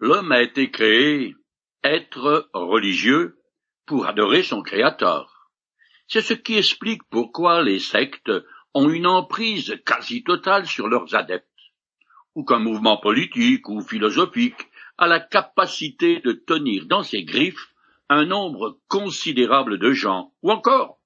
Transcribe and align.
L'homme 0.00 0.32
a 0.32 0.42
été 0.42 0.70
créé 0.70 1.36
être 1.84 2.50
religieux 2.52 3.38
pour 3.86 4.06
adorer 4.06 4.42
son 4.42 4.62
Créateur. 4.62 5.50
C'est 6.08 6.20
ce 6.20 6.34
qui 6.34 6.56
explique 6.56 7.02
pourquoi 7.10 7.62
les 7.62 7.78
sectes 7.78 8.32
ont 8.74 8.90
une 8.90 9.06
emprise 9.06 9.80
quasi 9.86 10.24
totale 10.24 10.66
sur 10.66 10.88
leurs 10.88 11.14
adeptes, 11.14 11.48
ou 12.34 12.44
qu'un 12.44 12.58
mouvement 12.58 12.96
politique 12.96 13.68
ou 13.68 13.80
philosophique 13.82 14.68
a 14.98 15.06
la 15.06 15.20
capacité 15.20 16.20
de 16.20 16.32
tenir 16.32 16.86
dans 16.86 17.02
ses 17.02 17.22
griffes 17.24 17.72
un 18.08 18.26
nombre 18.26 18.80
considérable 18.88 19.78
de 19.78 19.92
gens, 19.92 20.32
ou 20.42 20.50
encore 20.50 20.98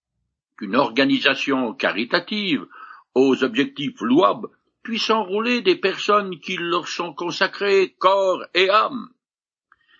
qu'une 0.56 0.76
organisation 0.76 1.74
caritative 1.74 2.66
aux 3.14 3.44
objectifs 3.44 4.00
louables 4.00 4.48
puisse 4.88 5.10
enrôler 5.10 5.60
des 5.60 5.76
personnes 5.76 6.40
qui 6.40 6.56
leur 6.56 6.88
sont 6.88 7.12
consacrées 7.12 7.94
corps 7.98 8.42
et 8.54 8.70
âme. 8.70 9.10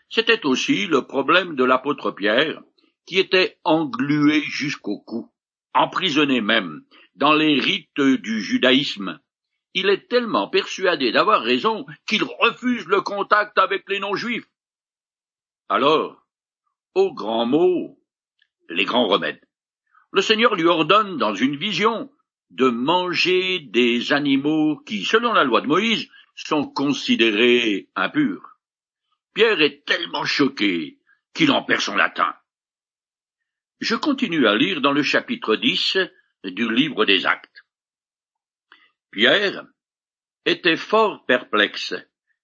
C'était 0.09 0.47
aussi 0.47 0.87
le 0.87 1.07
problème 1.07 1.57
de 1.57 1.65
l'apôtre 1.65 2.11
Pierre, 2.11 2.63
qui 3.05 3.19
était 3.19 3.59
englué 3.65 4.41
jusqu'au 4.41 4.99
cou, 5.01 5.31
emprisonné 5.75 6.41
même 6.41 6.87
dans 7.17 7.35
les 7.35 7.61
rites 7.61 8.01
du 8.01 8.41
judaïsme. 8.41 9.21
Il 9.75 9.91
est 9.91 10.09
tellement 10.09 10.49
persuadé 10.49 11.13
d'avoir 11.13 11.43
raison 11.43 11.85
qu'il 12.07 12.25
refuse 12.25 12.87
le 12.87 13.03
contact 13.03 13.59
avec 13.59 13.87
les 13.91 14.01
non-juifs. 14.01 14.49
Alors, 15.69 16.25
aux 16.95 17.13
grands 17.13 17.45
mots, 17.45 18.01
les 18.71 18.87
grands 18.87 19.07
remèdes. 19.07 19.45
Le 20.13 20.23
Seigneur 20.23 20.55
lui 20.55 20.65
ordonne 20.65 21.19
dans 21.19 21.35
une 21.35 21.57
vision 21.57 22.11
de 22.51 22.69
manger 22.69 23.61
des 23.61 24.13
animaux 24.13 24.79
qui, 24.87 25.05
selon 25.05 25.33
la 25.33 25.45
loi 25.45 25.61
de 25.61 25.67
Moïse, 25.67 26.09
sont 26.35 26.67
considérés 26.67 27.89
impurs. 27.95 28.59
Pierre 29.35 29.61
est 29.61 29.85
tellement 29.85 30.25
choqué 30.25 30.99
qu'il 31.35 31.51
en 31.51 31.63
perd 31.63 31.81
son 31.81 31.97
latin. 31.97 32.35
Je 33.81 33.95
continue 33.95 34.47
à 34.47 34.57
lire 34.57 34.81
dans 34.81 34.93
le 34.93 35.03
chapitre 35.03 35.57
10 35.57 35.99
du 36.45 36.73
livre 36.73 37.05
des 37.05 37.27
Actes. 37.27 37.65
Pierre 39.11 39.67
était 40.45 40.77
fort 40.77 41.25
perplexe 41.27 41.95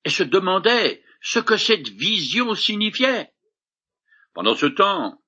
et 0.05 0.11
se 0.11 0.23
demandait 0.23 1.03
ce 1.21 1.39
que 1.39 1.57
cette 1.57 1.89
vision 1.89 2.55
signifiait. 2.55 3.33
Pendant 4.35 4.55
ce 4.55 4.67
temps, 4.67 5.21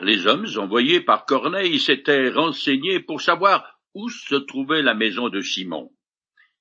les 0.00 0.26
hommes 0.26 0.46
envoyés 0.56 1.00
par 1.00 1.26
Corneille 1.26 1.78
s'étaient 1.78 2.30
renseignés 2.30 3.00
pour 3.00 3.20
savoir 3.20 3.71
où 3.94 4.08
se 4.08 4.34
trouvait 4.34 4.82
la 4.82 4.94
maison 4.94 5.28
de 5.28 5.40
Simon. 5.40 5.92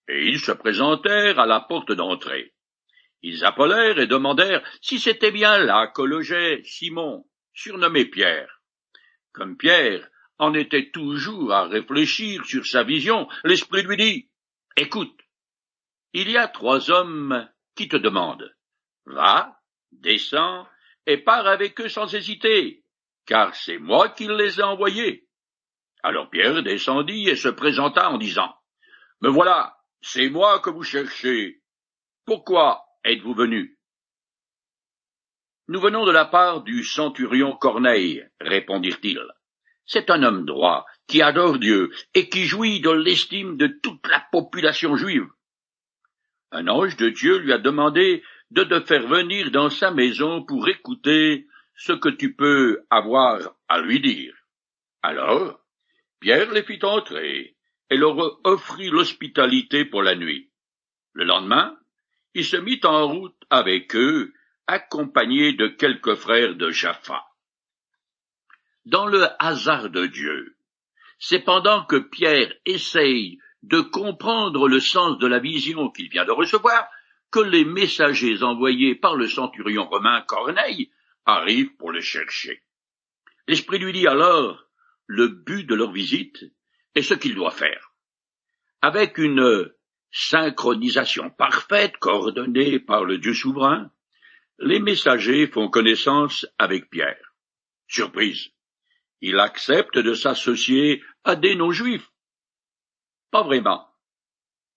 Et 0.08 0.28
ils 0.28 0.40
se 0.40 0.52
présentèrent 0.52 1.40
à 1.40 1.46
la 1.46 1.62
porte 1.62 1.92
d'entrée. 1.92 2.54
Ils 3.22 3.46
appelèrent 3.46 4.00
et 4.00 4.08
demandèrent 4.08 4.64
si 4.82 5.00
c'était 5.00 5.32
bien 5.32 5.58
là 5.60 5.88
que 5.88 6.02
logeait 6.02 6.62
Simon, 6.64 7.26
surnommé 7.54 8.06
Pierre. 8.06 8.62
Comme 9.32 9.58
Pierre 9.58 10.10
en 10.38 10.54
était 10.54 10.90
toujours 10.90 11.54
à 11.54 11.68
réfléchir 11.68 12.46
sur 12.46 12.66
sa 12.66 12.84
vision, 12.84 13.28
l'Esprit 13.44 13.84
lui 13.84 13.98
dit, 13.98 14.30
Écoute, 14.76 15.18
il 16.14 16.30
y 16.30 16.38
a 16.38 16.48
trois 16.48 16.90
hommes 16.90 17.48
qui 17.76 17.88
te 17.88 17.96
demandent. 17.96 18.54
Va, 19.06 19.60
descends, 19.92 20.68
et 21.06 21.18
pars 21.18 21.48
avec 21.48 21.80
eux 21.80 21.90
sans 21.90 22.14
hésiter, 22.14 22.84
car 23.26 23.56
c'est 23.56 23.78
moi 23.78 24.10
qui 24.10 24.28
les 24.28 24.60
ai 24.60 24.64
envoyés. 24.64 25.28
Alors 26.04 26.30
Pierre 26.30 26.64
descendit 26.64 27.30
et 27.30 27.36
se 27.36 27.50
présenta 27.50 28.10
en 28.10 28.18
disant, 28.18 28.56
Me 29.22 29.30
voilà, 29.30 29.78
c'est 30.02 30.30
moi 30.30 30.60
que 30.60 30.70
vous 30.70 30.84
cherchez. 30.84 31.62
Pourquoi 32.26 32.84
êtes-vous 33.04 33.34
venu? 33.34 33.78
Nous 35.68 35.80
venons 35.80 36.06
de 36.06 36.12
la 36.12 36.26
part 36.26 36.64
du 36.64 36.84
centurion 36.84 37.56
Corneille, 37.56 38.28
répondirent-ils. 38.40 39.26
C'est 39.86 40.10
un 40.10 40.24
homme 40.24 40.46
droit, 40.46 40.86
qui 41.08 41.22
adore 41.22 41.60
Dieu, 41.60 41.92
et 42.14 42.30
qui 42.30 42.46
jouit 42.46 42.82
de 42.82 42.90
l'estime 42.90 43.58
de 43.58 43.68
toute 43.68 44.08
la 44.08 44.26
population 44.32 44.96
juive. 44.96 45.28
Un 46.52 46.68
ange 46.68 46.98
de 46.98 47.10
Dieu 47.10 47.38
lui 47.38 47.54
a 47.54 47.58
demandé 47.58 48.24
de 48.50 48.64
te 48.64 48.82
faire 48.82 49.08
venir 49.08 49.52
dans 49.52 49.70
sa 49.70 49.92
maison 49.92 50.44
pour 50.44 50.68
écouter 50.68 51.48
ce 51.76 51.94
que 51.94 52.10
tu 52.10 52.36
peux 52.36 52.84
avoir 52.90 53.56
à 53.70 53.80
lui 53.80 54.02
dire. 54.02 54.34
Alors, 55.02 55.61
Pierre 56.22 56.52
les 56.52 56.64
fit 56.64 56.80
entrer 56.84 57.58
et 57.90 57.98
leur 57.98 58.16
offrit 58.46 58.90
l'hospitalité 58.90 59.86
pour 59.86 60.04
la 60.04 60.16
nuit. 60.16 60.52
Le 61.14 61.26
lendemain, 61.26 61.76
il 62.36 62.46
se 62.46 62.58
mit 62.58 62.80
en 62.84 63.08
route 63.08 63.44
avec 63.50 63.96
eux, 63.96 64.32
accompagné 64.68 65.54
de 65.54 65.68
quelques 65.68 66.14
frères 66.14 66.56
de 66.56 66.70
Jaffa. 66.70 67.26
Dans 68.86 69.08
le 69.08 69.26
hasard 69.40 69.90
de 69.90 70.06
Dieu, 70.06 70.56
c'est 71.18 71.44
pendant 71.44 71.86
que 71.86 71.98
Pierre 71.98 72.54
essaye 72.66 73.40
de 73.64 73.82
comprendre 73.82 74.68
le 74.68 74.80
sens 74.80 75.18
de 75.18 75.28
la 75.28 75.40
vision 75.40 75.90
qu'il 75.90 76.10
vient 76.10 76.26
de 76.26 76.32
recevoir 76.32 76.88
que 77.32 77.40
les 77.40 77.66
messagers 77.66 78.44
envoyés 78.44 78.94
par 78.94 79.16
le 79.16 79.28
centurion 79.28 79.88
romain 79.88 80.22
Corneille 80.22 80.92
arrivent 81.26 81.76
pour 81.78 81.92
le 81.92 82.02
chercher. 82.02 82.62
L'Esprit 83.48 83.80
lui 83.80 83.94
dit 83.94 84.08
alors 84.08 84.71
le 85.12 85.28
but 85.28 85.66
de 85.66 85.76
leur 85.76 85.92
visite 85.92 86.46
et 86.96 87.02
ce 87.02 87.14
qu'il 87.14 87.36
doit 87.36 87.52
faire. 87.52 87.92
Avec 88.82 89.18
une 89.18 89.70
synchronisation 90.10 91.30
parfaite 91.30 91.98
coordonnée 91.98 92.80
par 92.80 93.04
le 93.04 93.18
Dieu 93.18 93.34
souverain, 93.34 93.92
les 94.60 94.80
messagers 94.80 95.48
font 95.48 95.68
connaissance 95.68 96.48
avec 96.58 96.90
Pierre. 96.90 97.36
Surprise. 97.88 98.52
Il 99.20 99.38
accepte 99.40 99.98
de 99.98 100.14
s'associer 100.14 101.04
à 101.26 101.36
des 101.36 101.56
non-juifs. 101.56 102.10
Pas 103.32 103.44
vraiment. 103.44 103.86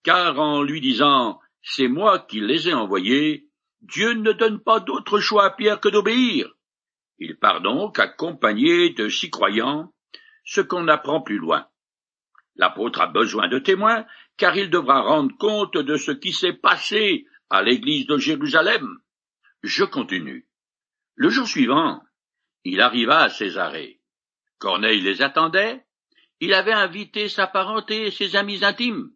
Car 0.03 0.37
en 0.37 0.61
lui 0.63 0.81
disant 0.81 1.39
c'est 1.61 1.87
moi 1.87 2.19
qui 2.19 2.41
les 2.41 2.67
ai 2.67 2.73
envoyés, 2.73 3.47
Dieu 3.79 4.11
ne 4.13 4.33
donne 4.33 4.59
pas 4.59 4.81
d'autre 4.81 5.21
choix 5.21 5.45
à 5.45 5.51
Pierre 5.51 5.79
que 5.79 5.89
d'obéir. 5.89 6.51
Il 7.19 7.39
part 7.39 7.61
donc 7.61 7.99
accompagné 7.99 8.89
de 8.89 9.07
six 9.07 9.29
croyants, 9.29 9.93
ce 10.45 10.61
qu'on 10.61 10.87
apprend 10.87 11.21
plus 11.21 11.37
loin. 11.37 11.67
L'apôtre 12.55 13.01
a 13.01 13.07
besoin 13.07 13.49
de 13.49 13.59
témoins, 13.59 14.05
car 14.37 14.55
il 14.55 14.69
devra 14.69 15.01
rendre 15.01 15.35
compte 15.37 15.77
de 15.77 15.97
ce 15.97 16.11
qui 16.11 16.31
s'est 16.31 16.53
passé 16.53 17.25
à 17.49 17.61
l'église 17.61 18.07
de 18.07 18.17
Jérusalem. 18.17 18.87
Je 19.63 19.83
continue. 19.83 20.47
Le 21.15 21.29
jour 21.29 21.47
suivant, 21.47 22.01
il 22.63 22.81
arriva 22.81 23.19
à 23.23 23.29
Césarée. 23.29 23.99
Corneille 24.57 25.01
les 25.01 25.21
attendait. 25.21 25.85
Il 26.39 26.53
avait 26.53 26.73
invité 26.73 27.29
sa 27.29 27.47
parenté 27.47 28.07
et 28.07 28.11
ses 28.11 28.35
amis 28.35 28.63
intimes. 28.63 29.11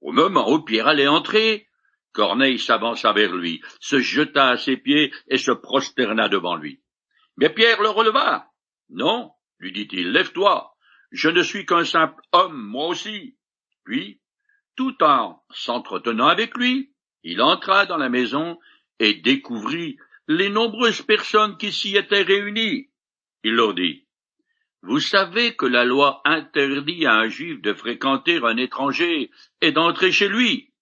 Au 0.00 0.12
moment 0.12 0.50
où 0.50 0.62
Pierre 0.62 0.88
allait 0.88 1.08
entrer, 1.08 1.68
Corneille 2.12 2.58
s'avança 2.58 3.12
vers 3.12 3.34
lui, 3.34 3.62
se 3.80 4.00
jeta 4.00 4.48
à 4.48 4.56
ses 4.56 4.76
pieds 4.76 5.12
et 5.28 5.38
se 5.38 5.50
prosterna 5.52 6.28
devant 6.28 6.56
lui. 6.56 6.82
Mais 7.36 7.50
Pierre 7.50 7.80
le 7.82 7.90
releva. 7.90 8.50
Non, 8.88 9.32
lui 9.60 9.72
dit-il, 9.72 10.10
lève-toi. 10.10 10.74
Je 11.12 11.28
ne 11.28 11.42
suis 11.42 11.66
qu'un 11.66 11.84
simple 11.84 12.20
homme, 12.32 12.60
moi 12.60 12.88
aussi. 12.88 13.36
Puis, 13.84 14.20
tout 14.76 15.02
en 15.02 15.42
s'entretenant 15.50 16.28
avec 16.28 16.56
lui, 16.56 16.92
il 17.22 17.42
entra 17.42 17.86
dans 17.86 17.98
la 17.98 18.08
maison 18.08 18.58
et 18.98 19.14
découvrit 19.14 19.98
les 20.28 20.48
nombreuses 20.48 21.02
personnes 21.02 21.56
qui 21.58 21.72
s'y 21.72 21.96
étaient 21.96 22.22
réunies. 22.22 22.88
Il 23.42 23.54
leur 23.54 23.74
dit, 23.74 24.06
vous 24.82 25.00
savez 25.00 25.56
que 25.56 25.66
la 25.66 25.84
loi 25.84 26.22
interdit 26.24 27.04
à 27.04 27.14
un 27.14 27.28
juif 27.28 27.60
de 27.60 27.74
fréquenter 27.74 28.40
un 28.42 28.56
étranger 28.56 29.30
et 29.60 29.72
d'entrer 29.72 30.12
chez 30.12 30.28
lui. 30.28 30.72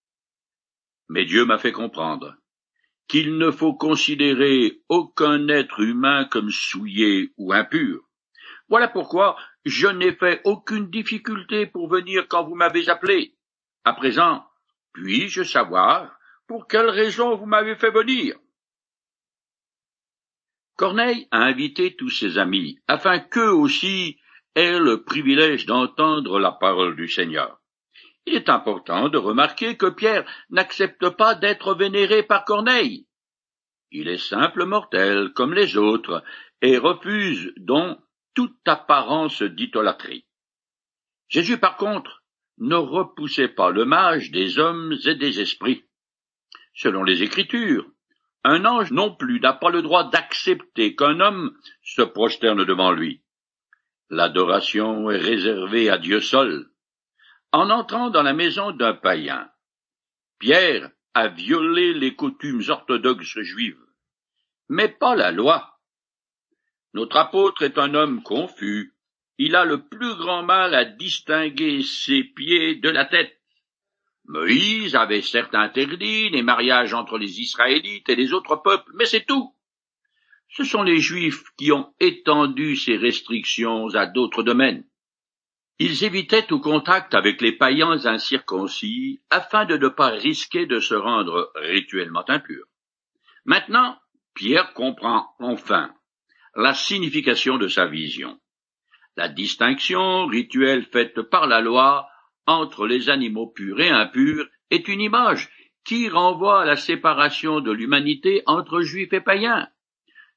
Mais 1.08 1.24
Dieu 1.24 1.44
m'a 1.44 1.58
fait 1.58 1.72
comprendre 1.72 2.36
qu'il 3.08 3.38
ne 3.38 3.50
faut 3.50 3.74
considérer 3.74 4.82
aucun 4.88 5.48
être 5.48 5.80
humain 5.80 6.26
comme 6.26 6.50
souillé 6.50 7.32
ou 7.38 7.52
impur. 7.52 8.07
Voilà 8.68 8.88
pourquoi 8.88 9.36
je 9.64 9.86
n'ai 9.86 10.12
fait 10.12 10.40
aucune 10.44 10.90
difficulté 10.90 11.66
pour 11.66 11.88
venir 11.88 12.26
quand 12.28 12.44
vous 12.44 12.54
m'avez 12.54 12.88
appelé. 12.88 13.34
À 13.84 13.94
présent, 13.94 14.44
puis-je 14.92 15.42
savoir 15.42 16.18
pour 16.46 16.66
quelle 16.66 16.90
raison 16.90 17.36
vous 17.36 17.46
m'avez 17.46 17.76
fait 17.76 17.90
venir? 17.90 18.36
Corneille 20.76 21.26
a 21.30 21.38
invité 21.38 21.96
tous 21.96 22.10
ses 22.10 22.38
amis, 22.38 22.78
afin 22.86 23.18
qu'eux 23.18 23.50
aussi 23.50 24.20
aient 24.54 24.78
le 24.78 25.02
privilège 25.02 25.66
d'entendre 25.66 26.38
la 26.38 26.52
parole 26.52 26.94
du 26.94 27.08
Seigneur. 27.08 27.60
Il 28.26 28.34
est 28.34 28.48
important 28.48 29.08
de 29.08 29.18
remarquer 29.18 29.76
que 29.76 29.88
Pierre 29.90 30.24
n'accepte 30.50 31.08
pas 31.10 31.34
d'être 31.34 31.74
vénéré 31.74 32.22
par 32.22 32.44
Corneille. 32.44 33.06
Il 33.90 34.08
est 34.08 34.18
simple 34.18 34.66
mortel 34.66 35.32
comme 35.34 35.54
les 35.54 35.76
autres 35.76 36.22
et 36.60 36.76
refuse 36.76 37.52
donc 37.56 37.98
toute 38.38 38.68
apparence 38.68 39.42
d'idolâtrie. 39.42 40.24
Jésus, 41.26 41.58
par 41.58 41.76
contre, 41.76 42.22
ne 42.58 42.76
repoussait 42.76 43.48
pas 43.48 43.70
le 43.70 43.84
mage 43.84 44.30
des 44.30 44.60
hommes 44.60 44.94
et 45.06 45.16
des 45.16 45.40
esprits. 45.40 45.82
Selon 46.72 47.02
les 47.02 47.24
Écritures, 47.24 47.90
Un 48.44 48.64
ange 48.64 48.92
non 48.92 49.12
plus 49.12 49.40
n'a 49.40 49.54
pas 49.54 49.70
le 49.70 49.82
droit 49.82 50.08
d'accepter 50.08 50.94
qu'un 50.94 51.18
homme 51.18 51.58
se 51.82 52.02
prosterne 52.02 52.64
devant 52.64 52.92
lui. 52.92 53.24
L'adoration 54.08 55.10
est 55.10 55.18
réservée 55.18 55.90
à 55.90 55.98
Dieu 55.98 56.20
seul. 56.20 56.70
En 57.50 57.70
entrant 57.70 58.08
dans 58.08 58.22
la 58.22 58.34
maison 58.34 58.70
d'un 58.70 58.94
païen, 58.94 59.50
Pierre 60.38 60.92
a 61.14 61.26
violé 61.26 61.92
les 61.92 62.14
coutumes 62.14 62.62
orthodoxes 62.68 63.40
juives, 63.40 63.84
mais 64.68 64.88
pas 64.88 65.16
la 65.16 65.32
loi. 65.32 65.77
Notre 66.98 67.18
apôtre 67.18 67.62
est 67.62 67.78
un 67.78 67.94
homme 67.94 68.24
confus. 68.24 68.92
Il 69.38 69.54
a 69.54 69.64
le 69.64 69.86
plus 69.86 70.16
grand 70.16 70.42
mal 70.42 70.74
à 70.74 70.84
distinguer 70.84 71.84
ses 71.84 72.24
pieds 72.24 72.74
de 72.74 72.88
la 72.88 73.04
tête. 73.04 73.40
Moïse 74.24 74.96
avait 74.96 75.22
certes 75.22 75.54
interdit 75.54 76.28
les 76.30 76.42
mariages 76.42 76.94
entre 76.94 77.16
les 77.16 77.40
Israélites 77.40 78.08
et 78.08 78.16
les 78.16 78.32
autres 78.32 78.56
peuples, 78.56 78.90
mais 78.96 79.04
c'est 79.04 79.24
tout. 79.24 79.54
Ce 80.48 80.64
sont 80.64 80.82
les 80.82 80.98
Juifs 80.98 81.44
qui 81.56 81.70
ont 81.70 81.94
étendu 82.00 82.74
ces 82.74 82.96
restrictions 82.96 83.94
à 83.94 84.06
d'autres 84.06 84.42
domaines. 84.42 84.84
Ils 85.78 86.02
évitaient 86.02 86.48
tout 86.48 86.58
contact 86.58 87.14
avec 87.14 87.40
les 87.40 87.52
païens 87.52 88.06
incirconcis 88.06 89.20
afin 89.30 89.66
de 89.66 89.76
ne 89.76 89.86
pas 89.86 90.08
risquer 90.08 90.66
de 90.66 90.80
se 90.80 90.94
rendre 90.94 91.52
rituellement 91.54 92.28
impurs. 92.28 92.66
Maintenant, 93.44 93.96
Pierre 94.34 94.74
comprend 94.74 95.28
enfin 95.38 95.94
la 96.54 96.74
signification 96.74 97.58
de 97.58 97.68
sa 97.68 97.86
vision. 97.86 98.38
La 99.16 99.28
distinction 99.28 100.26
rituelle 100.26 100.84
faite 100.84 101.22
par 101.22 101.46
la 101.46 101.60
loi 101.60 102.08
entre 102.46 102.86
les 102.86 103.10
animaux 103.10 103.48
purs 103.48 103.80
et 103.80 103.90
impurs 103.90 104.46
est 104.70 104.88
une 104.88 105.00
image 105.00 105.48
qui 105.84 106.08
renvoie 106.08 106.62
à 106.62 106.64
la 106.66 106.76
séparation 106.76 107.60
de 107.60 107.72
l'humanité 107.72 108.42
entre 108.46 108.80
juifs 108.82 109.12
et 109.12 109.20
païens. 109.20 109.68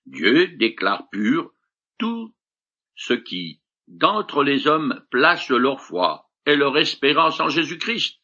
Dieu 0.06 0.48
déclare 0.58 1.10
pur 1.10 1.52
tout 1.98 2.34
ce 2.96 3.14
qui, 3.14 3.62
d'entre 3.88 4.44
les 4.44 4.68
hommes, 4.68 5.06
place 5.12 5.50
leur 5.50 5.82
foi 5.82 6.30
et 6.46 6.56
leur 6.56 6.78
espérance 6.78 7.40
en 7.40 7.50
Jésus-Christ. 7.50 8.20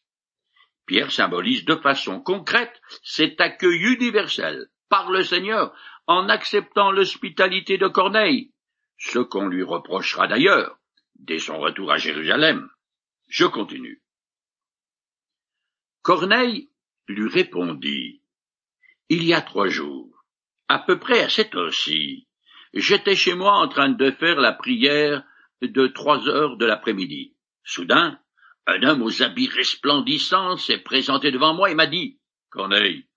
Pierre 0.86 1.12
symbolise 1.12 1.64
de 1.64 1.76
façon 1.76 2.20
concrète 2.20 2.80
cet 3.02 3.40
accueil 3.40 3.78
universel 3.78 4.68
par 4.88 5.10
le 5.10 5.22
Seigneur 5.22 5.74
en 6.08 6.30
acceptant 6.30 6.90
l'hospitalité 6.90 7.76
de 7.76 7.86
Corneille, 7.86 8.50
ce 8.96 9.18
qu'on 9.18 9.46
lui 9.46 9.62
reprochera 9.62 10.26
d'ailleurs 10.26 10.78
dès 11.16 11.38
son 11.38 11.58
retour 11.58 11.92
à 11.92 11.98
Jérusalem. 11.98 12.68
Je 13.28 13.44
continue. 13.44 14.02
Corneille 16.02 16.70
lui 17.08 17.28
répondit. 17.28 18.22
Il 19.10 19.22
y 19.24 19.34
a 19.34 19.42
trois 19.42 19.68
jours, 19.68 20.24
à 20.68 20.78
peu 20.78 20.98
près 20.98 21.20
à 21.20 21.28
cette 21.28 21.54
heure-ci, 21.54 22.26
j'étais 22.72 23.16
chez 23.16 23.34
moi 23.34 23.52
en 23.52 23.68
train 23.68 23.90
de 23.90 24.10
faire 24.10 24.40
la 24.40 24.52
prière 24.52 25.24
de 25.60 25.86
trois 25.88 26.26
heures 26.26 26.56
de 26.56 26.64
l'après-midi. 26.64 27.36
Soudain, 27.64 28.18
un 28.66 28.82
homme 28.82 29.02
aux 29.02 29.22
habits 29.22 29.48
resplendissants 29.48 30.56
s'est 30.56 30.78
présenté 30.78 31.30
devant 31.30 31.54
moi 31.54 31.70
et 31.70 31.74
m'a 31.74 31.86
dit, 31.86 32.18
Corneille, 32.48 33.07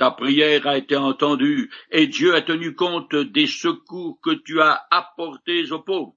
ta 0.00 0.10
prière 0.10 0.66
a 0.66 0.78
été 0.78 0.96
entendue 0.96 1.70
et 1.90 2.06
Dieu 2.06 2.34
a 2.34 2.40
tenu 2.40 2.74
compte 2.74 3.14
des 3.14 3.46
secours 3.46 4.18
que 4.22 4.30
tu 4.30 4.58
as 4.58 4.86
apportés 4.90 5.70
aux 5.72 5.82
pauvres. 5.82 6.16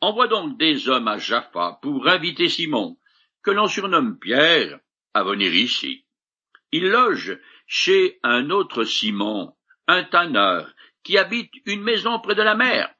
Envoie 0.00 0.28
donc 0.28 0.56
des 0.56 0.88
hommes 0.88 1.08
à 1.08 1.18
Jaffa 1.18 1.78
pour 1.82 2.08
inviter 2.08 2.48
Simon, 2.48 2.96
que 3.42 3.50
l'on 3.50 3.68
surnomme 3.68 4.18
Pierre, 4.18 4.80
à 5.12 5.24
venir 5.24 5.54
ici. 5.54 6.06
Il 6.72 6.88
loge 6.88 7.38
chez 7.66 8.18
un 8.22 8.48
autre 8.48 8.84
Simon, 8.84 9.52
un 9.86 10.04
tanneur, 10.04 10.72
qui 11.02 11.18
habite 11.18 11.52
une 11.66 11.82
maison 11.82 12.18
près 12.18 12.34
de 12.34 12.40
la 12.40 12.54
mer. 12.54 12.90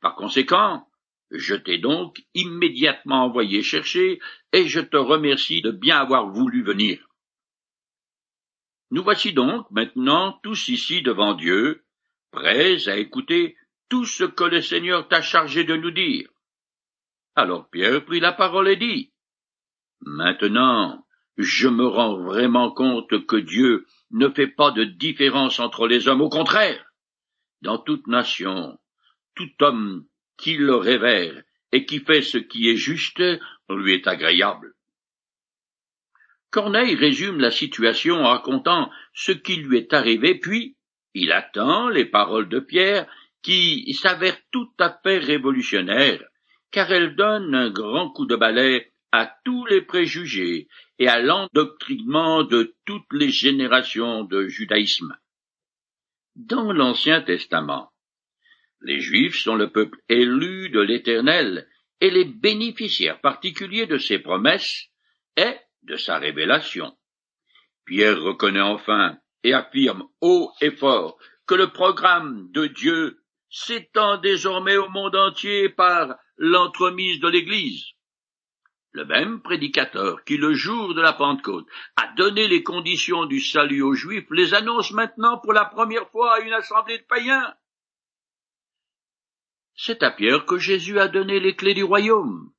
Par 0.00 0.14
conséquent, 0.14 0.88
je 1.30 1.56
t'ai 1.56 1.76
donc 1.76 2.24
immédiatement 2.32 3.22
envoyé 3.24 3.62
chercher, 3.62 4.18
et 4.54 4.66
je 4.66 4.80
te 4.80 4.96
remercie 4.96 5.60
de 5.60 5.72
bien 5.72 5.98
avoir 5.98 6.30
voulu 6.30 6.64
venir. 6.64 7.09
Nous 8.90 9.02
voici 9.02 9.32
donc 9.32 9.70
maintenant 9.70 10.38
tous 10.42 10.68
ici 10.68 11.02
devant 11.02 11.34
Dieu, 11.34 11.84
prêts 12.30 12.88
à 12.88 12.96
écouter 12.96 13.56
tout 13.88 14.04
ce 14.04 14.24
que 14.24 14.44
le 14.44 14.60
Seigneur 14.60 15.08
t'a 15.08 15.22
chargé 15.22 15.64
de 15.64 15.76
nous 15.76 15.90
dire. 15.90 16.28
Alors 17.36 17.68
Pierre 17.70 18.04
prit 18.04 18.20
la 18.20 18.32
parole 18.32 18.68
et 18.68 18.76
dit, 18.76 19.12
Maintenant, 20.00 21.04
je 21.36 21.68
me 21.68 21.86
rends 21.86 22.16
vraiment 22.22 22.70
compte 22.70 23.26
que 23.26 23.36
Dieu 23.36 23.86
ne 24.10 24.28
fait 24.28 24.48
pas 24.48 24.70
de 24.70 24.84
différence 24.84 25.60
entre 25.60 25.86
les 25.86 26.08
hommes, 26.08 26.22
au 26.22 26.28
contraire, 26.28 26.84
dans 27.62 27.78
toute 27.78 28.06
nation, 28.06 28.78
tout 29.34 29.50
homme 29.60 30.06
qui 30.36 30.56
le 30.56 30.74
révère 30.74 31.42
et 31.72 31.84
qui 31.86 32.00
fait 32.00 32.22
ce 32.22 32.38
qui 32.38 32.68
est 32.68 32.76
juste 32.76 33.22
lui 33.68 33.94
est 33.94 34.06
agréable. 34.06 34.74
Corneille 36.50 36.96
résume 36.96 37.38
la 37.38 37.50
situation 37.50 38.16
en 38.16 38.28
racontant 38.28 38.90
ce 39.14 39.32
qui 39.32 39.56
lui 39.56 39.78
est 39.78 39.92
arrivé, 39.92 40.34
puis 40.34 40.76
il 41.14 41.32
attend 41.32 41.88
les 41.88 42.04
paroles 42.04 42.48
de 42.48 42.60
Pierre 42.60 43.06
qui 43.42 43.94
s'avère 43.94 44.36
tout 44.50 44.70
à 44.78 44.98
fait 45.02 45.18
révolutionnaire, 45.18 46.22
car 46.70 46.90
elle 46.92 47.16
donne 47.16 47.54
un 47.54 47.70
grand 47.70 48.10
coup 48.10 48.26
de 48.26 48.36
balai 48.36 48.92
à 49.12 49.32
tous 49.44 49.66
les 49.66 49.80
préjugés 49.80 50.68
et 50.98 51.08
à 51.08 51.20
l'endoctrinement 51.20 52.44
de 52.44 52.74
toutes 52.84 53.12
les 53.12 53.30
générations 53.30 54.24
de 54.24 54.46
judaïsme. 54.46 55.16
Dans 56.36 56.72
l'Ancien 56.72 57.22
Testament, 57.22 57.90
les 58.82 59.00
Juifs 59.00 59.36
sont 59.36 59.56
le 59.56 59.70
peuple 59.70 59.98
élu 60.08 60.70
de 60.70 60.80
l'Éternel 60.80 61.68
et 62.00 62.10
les 62.10 62.24
bénéficiaires 62.24 63.20
particuliers 63.20 63.86
de 63.86 63.98
ses 63.98 64.18
promesses 64.18 64.86
et 65.36 65.56
de 65.82 65.96
sa 65.96 66.18
révélation. 66.18 66.96
Pierre 67.84 68.20
reconnaît 68.20 68.60
enfin 68.60 69.18
et 69.42 69.54
affirme 69.54 70.08
haut 70.20 70.52
et 70.60 70.70
fort 70.70 71.18
que 71.46 71.54
le 71.54 71.72
programme 71.72 72.50
de 72.52 72.66
Dieu 72.66 73.20
s'étend 73.48 74.18
désormais 74.18 74.76
au 74.76 74.88
monde 74.88 75.16
entier 75.16 75.68
par 75.68 76.16
l'entremise 76.36 77.20
de 77.20 77.28
l'Église. 77.28 77.84
Le 78.92 79.04
même 79.04 79.40
prédicateur 79.40 80.24
qui, 80.24 80.36
le 80.36 80.52
jour 80.52 80.94
de 80.94 81.00
la 81.00 81.12
Pentecôte, 81.12 81.66
a 81.96 82.12
donné 82.14 82.48
les 82.48 82.62
conditions 82.62 83.26
du 83.26 83.40
salut 83.40 83.82
aux 83.82 83.94
Juifs, 83.94 84.26
les 84.30 84.52
annonce 84.54 84.90
maintenant 84.92 85.38
pour 85.38 85.52
la 85.52 85.64
première 85.64 86.08
fois 86.10 86.36
à 86.36 86.40
une 86.40 86.52
assemblée 86.52 86.98
de 86.98 87.04
païens. 87.04 87.54
C'est 89.76 90.02
à 90.02 90.10
Pierre 90.10 90.44
que 90.44 90.58
Jésus 90.58 90.98
a 90.98 91.08
donné 91.08 91.38
les 91.40 91.54
clés 91.54 91.74
du 91.74 91.84
royaume. 91.84 92.52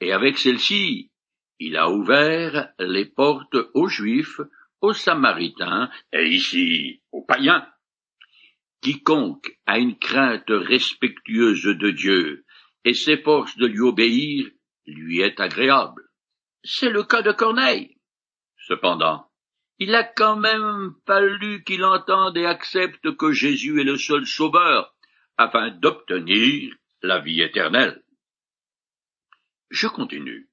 Et 0.00 0.12
avec 0.12 0.38
celles-ci, 0.38 1.10
il 1.58 1.76
a 1.76 1.90
ouvert 1.90 2.72
les 2.78 3.04
portes 3.04 3.56
aux 3.74 3.88
Juifs, 3.88 4.40
aux 4.80 4.92
Samaritains 4.92 5.90
et 6.12 6.26
ici 6.26 7.02
aux 7.12 7.24
païens. 7.24 7.66
Quiconque 8.80 9.58
a 9.66 9.78
une 9.78 9.96
crainte 9.98 10.50
respectueuse 10.50 11.64
de 11.64 11.90
Dieu 11.90 12.44
et 12.84 12.92
s'efforce 12.94 13.56
de 13.56 13.66
lui 13.66 13.80
obéir 13.80 14.50
lui 14.86 15.20
est 15.20 15.40
agréable. 15.40 16.02
C'est 16.62 16.90
le 16.90 17.02
cas 17.02 17.22
de 17.22 17.32
Corneille. 17.32 17.96
Cependant, 18.58 19.30
il 19.78 19.94
a 19.94 20.04
quand 20.04 20.36
même 20.36 20.94
fallu 21.06 21.64
qu'il 21.64 21.84
entende 21.84 22.36
et 22.36 22.46
accepte 22.46 23.16
que 23.16 23.32
Jésus 23.32 23.80
est 23.80 23.84
le 23.84 23.96
seul 23.96 24.26
sauveur 24.26 24.94
afin 25.36 25.70
d'obtenir 25.70 26.74
la 27.02 27.20
vie 27.20 27.42
éternelle. 27.42 28.02
Je 29.70 29.88
continue. 29.88 30.48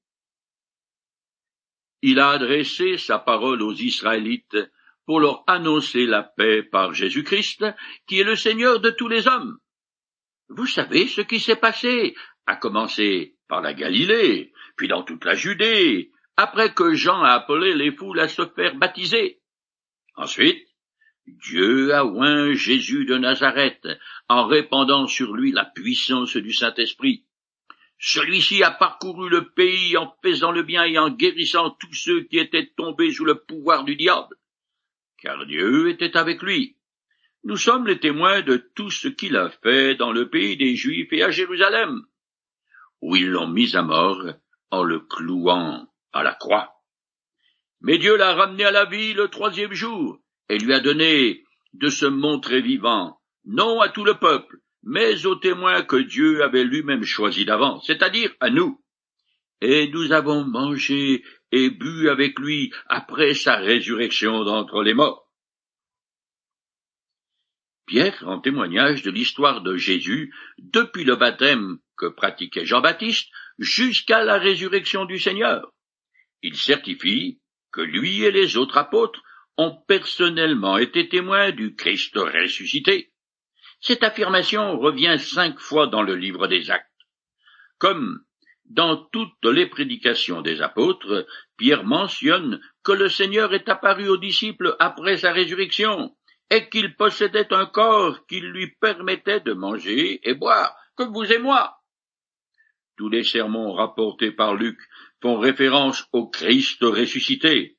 Il 2.02 2.18
a 2.18 2.30
adressé 2.30 2.98
sa 2.98 3.18
parole 3.18 3.62
aux 3.62 3.74
Israélites 3.74 4.58
pour 5.06 5.20
leur 5.20 5.44
annoncer 5.46 6.04
la 6.04 6.22
paix 6.22 6.62
par 6.62 6.94
Jésus-Christ, 6.94 7.64
qui 8.06 8.20
est 8.20 8.24
le 8.24 8.36
Seigneur 8.36 8.80
de 8.80 8.90
tous 8.90 9.08
les 9.08 9.26
hommes. 9.28 9.58
Vous 10.48 10.66
savez 10.66 11.06
ce 11.06 11.20
qui 11.20 11.40
s'est 11.40 11.56
passé, 11.56 12.14
à 12.46 12.56
commencer 12.56 13.36
par 13.48 13.62
la 13.62 13.72
Galilée, 13.72 14.52
puis 14.76 14.88
dans 14.88 15.02
toute 15.02 15.24
la 15.24 15.34
Judée, 15.34 16.10
après 16.36 16.74
que 16.74 16.94
Jean 16.94 17.22
a 17.22 17.30
appelé 17.30 17.74
les 17.74 17.92
foules 17.92 18.20
à 18.20 18.28
se 18.28 18.46
faire 18.46 18.74
baptiser. 18.74 19.40
Ensuite, 20.16 20.66
Dieu 21.26 21.94
a 21.94 22.04
oint 22.04 22.52
Jésus 22.52 23.04
de 23.04 23.16
Nazareth 23.16 23.86
en 24.28 24.46
répandant 24.46 25.06
sur 25.06 25.34
lui 25.34 25.52
la 25.52 25.64
puissance 25.64 26.36
du 26.36 26.52
Saint-Esprit. 26.52 27.26
Celui-ci 28.04 28.62
a 28.62 28.70
parcouru 28.70 29.30
le 29.30 29.50
pays 29.50 29.96
en 29.96 30.14
faisant 30.22 30.50
le 30.50 30.62
bien 30.62 30.84
et 30.84 30.98
en 30.98 31.08
guérissant 31.08 31.70
tous 31.70 31.94
ceux 31.94 32.24
qui 32.24 32.38
étaient 32.38 32.72
tombés 32.76 33.12
sous 33.12 33.24
le 33.24 33.36
pouvoir 33.36 33.84
du 33.84 33.96
diable 33.96 34.36
car 35.22 35.46
Dieu 35.46 35.88
était 35.88 36.16
avec 36.16 36.42
lui. 36.42 36.76
Nous 37.44 37.56
sommes 37.56 37.86
les 37.86 38.00
témoins 38.00 38.42
de 38.42 38.56
tout 38.56 38.90
ce 38.90 39.08
qu'il 39.08 39.36
a 39.36 39.50
fait 39.50 39.94
dans 39.94 40.12
le 40.12 40.28
pays 40.28 40.56
des 40.56 40.74
Juifs 40.74 41.12
et 41.12 41.22
à 41.22 41.30
Jérusalem, 41.30 42.02
où 43.00 43.16
ils 43.16 43.30
l'ont 43.30 43.48
mis 43.48 43.76
à 43.76 43.82
mort 43.82 44.20
en 44.70 44.82
le 44.82 44.98
clouant 44.98 45.86
à 46.12 46.22
la 46.24 46.34
croix. 46.34 46.74
Mais 47.80 47.98
Dieu 47.98 48.16
l'a 48.16 48.34
ramené 48.34 48.64
à 48.64 48.70
la 48.72 48.84
vie 48.84 49.14
le 49.14 49.28
troisième 49.28 49.72
jour, 49.72 50.18
et 50.48 50.58
lui 50.58 50.74
a 50.74 50.80
donné 50.80 51.44
de 51.72 51.88
se 51.88 52.06
montrer 52.06 52.60
vivant, 52.60 53.20
non 53.44 53.80
à 53.80 53.88
tout 53.88 54.04
le 54.04 54.14
peuple, 54.14 54.58
mais 54.82 55.26
aux 55.26 55.36
témoins 55.36 55.82
que 55.82 55.96
Dieu 55.96 56.42
avait 56.42 56.64
lui-même 56.64 57.04
choisis 57.04 57.46
d'avance, 57.46 57.86
c'est-à-dire 57.86 58.34
à 58.40 58.50
nous. 58.50 58.82
Et 59.60 59.88
nous 59.88 60.12
avons 60.12 60.44
mangé 60.44 61.24
et 61.52 61.70
bu 61.70 62.08
avec 62.08 62.38
lui 62.38 62.72
après 62.88 63.34
sa 63.34 63.56
résurrection 63.56 64.44
d'entre 64.44 64.82
les 64.82 64.94
morts. 64.94 65.30
Pierre 67.86 68.18
rend 68.22 68.40
témoignage 68.40 69.02
de 69.02 69.10
l'histoire 69.10 69.60
de 69.60 69.76
Jésus 69.76 70.34
depuis 70.58 71.04
le 71.04 71.16
baptême 71.16 71.78
que 71.96 72.06
pratiquait 72.06 72.64
Jean-Baptiste 72.64 73.28
jusqu'à 73.58 74.24
la 74.24 74.38
résurrection 74.38 75.04
du 75.04 75.18
Seigneur. 75.18 75.72
Il 76.42 76.56
certifie 76.56 77.40
que 77.70 77.80
lui 77.80 78.22
et 78.22 78.32
les 78.32 78.56
autres 78.56 78.78
apôtres 78.78 79.22
ont 79.56 79.76
personnellement 79.86 80.78
été 80.78 81.08
témoins 81.08 81.52
du 81.52 81.74
Christ 81.74 82.16
ressuscité. 82.16 83.11
Cette 83.82 84.04
affirmation 84.04 84.78
revient 84.78 85.18
cinq 85.18 85.58
fois 85.58 85.88
dans 85.88 86.02
le 86.02 86.14
livre 86.14 86.46
des 86.46 86.70
Actes. 86.70 86.86
Comme 87.78 88.24
dans 88.64 88.96
toutes 88.96 89.44
les 89.44 89.66
prédications 89.66 90.40
des 90.40 90.62
apôtres, 90.62 91.26
Pierre 91.56 91.82
mentionne 91.82 92.60
que 92.84 92.92
le 92.92 93.08
Seigneur 93.08 93.52
est 93.52 93.68
apparu 93.68 94.08
aux 94.08 94.16
disciples 94.16 94.76
après 94.78 95.16
sa 95.16 95.32
résurrection, 95.32 96.16
et 96.48 96.68
qu'il 96.68 96.94
possédait 96.94 97.52
un 97.52 97.66
corps 97.66 98.24
qui 98.26 98.40
lui 98.40 98.68
permettait 98.80 99.40
de 99.40 99.52
manger 99.52 100.20
et 100.22 100.34
boire, 100.34 100.76
comme 100.94 101.12
vous 101.12 101.32
et 101.32 101.38
moi. 101.38 101.78
Tous 102.96 103.08
les 103.08 103.24
sermons 103.24 103.72
rapportés 103.72 104.30
par 104.30 104.54
Luc 104.54 104.78
font 105.20 105.38
référence 105.38 106.06
au 106.12 106.28
Christ 106.28 106.82
ressuscité, 106.82 107.78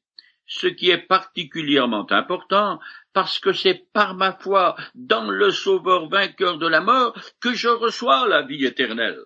ce 0.59 0.67
qui 0.67 0.91
est 0.91 1.07
particulièrement 1.07 2.05
important 2.11 2.79
parce 3.11 3.39
que 3.39 3.53
c'est 3.53 3.87
par 3.91 4.13
ma 4.13 4.33
foi 4.33 4.75
dans 4.93 5.29
le 5.29 5.49
Sauveur 5.49 6.09
vainqueur 6.09 6.59
de 6.59 6.67
la 6.67 6.79
mort 6.79 7.17
que 7.41 7.53
je 7.55 7.69
reçois 7.69 8.27
la 8.27 8.43
vie 8.43 8.63
éternelle. 8.63 9.19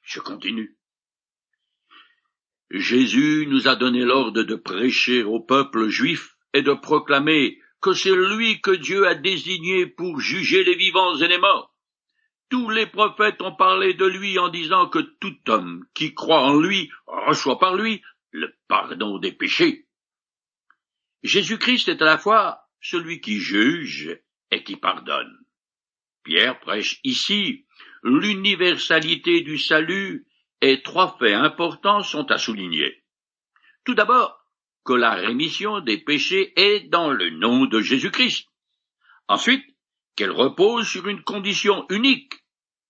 Je 0.00 0.20
continue. 0.20 0.76
Jésus 2.70 3.46
nous 3.48 3.68
a 3.68 3.76
donné 3.76 4.02
l'ordre 4.02 4.42
de 4.42 4.54
prêcher 4.54 5.24
au 5.24 5.40
peuple 5.40 5.88
juif 5.88 6.36
et 6.54 6.62
de 6.62 6.72
proclamer 6.72 7.58
que 7.82 7.92
c'est 7.92 8.16
lui 8.16 8.62
que 8.62 8.70
Dieu 8.70 9.06
a 9.06 9.14
désigné 9.14 9.86
pour 9.86 10.20
juger 10.20 10.64
les 10.64 10.74
vivants 10.74 11.16
et 11.16 11.28
les 11.28 11.38
morts. 11.38 11.74
Tous 12.48 12.70
les 12.70 12.86
prophètes 12.86 13.42
ont 13.42 13.54
parlé 13.54 13.92
de 13.92 14.06
lui 14.06 14.38
en 14.38 14.48
disant 14.48 14.88
que 14.88 15.00
tout 15.20 15.36
homme 15.48 15.84
qui 15.94 16.14
croit 16.14 16.42
en 16.42 16.58
lui 16.58 16.90
reçoit 17.06 17.58
par 17.58 17.74
lui 17.74 18.02
le 18.32 18.56
pardon 18.66 19.18
des 19.18 19.32
péchés. 19.32 19.86
Jésus-Christ 21.22 21.88
est 21.88 22.02
à 22.02 22.06
la 22.06 22.18
fois 22.18 22.68
celui 22.80 23.20
qui 23.20 23.38
juge 23.38 24.18
et 24.50 24.64
qui 24.64 24.76
pardonne. 24.76 25.38
Pierre 26.24 26.58
prêche 26.60 27.00
ici 27.04 27.66
l'universalité 28.02 29.42
du 29.42 29.58
salut 29.58 30.26
et 30.60 30.82
trois 30.82 31.16
faits 31.18 31.34
importants 31.34 32.02
sont 32.02 32.30
à 32.30 32.38
souligner. 32.38 33.04
Tout 33.84 33.94
d'abord, 33.94 34.42
que 34.84 34.92
la 34.92 35.14
rémission 35.14 35.80
des 35.80 35.98
péchés 35.98 36.52
est 36.56 36.88
dans 36.88 37.12
le 37.12 37.30
nom 37.30 37.66
de 37.66 37.80
Jésus-Christ. 37.80 38.48
Ensuite, 39.28 39.64
qu'elle 40.16 40.32
repose 40.32 40.88
sur 40.88 41.08
une 41.08 41.22
condition 41.22 41.86
unique, 41.88 42.44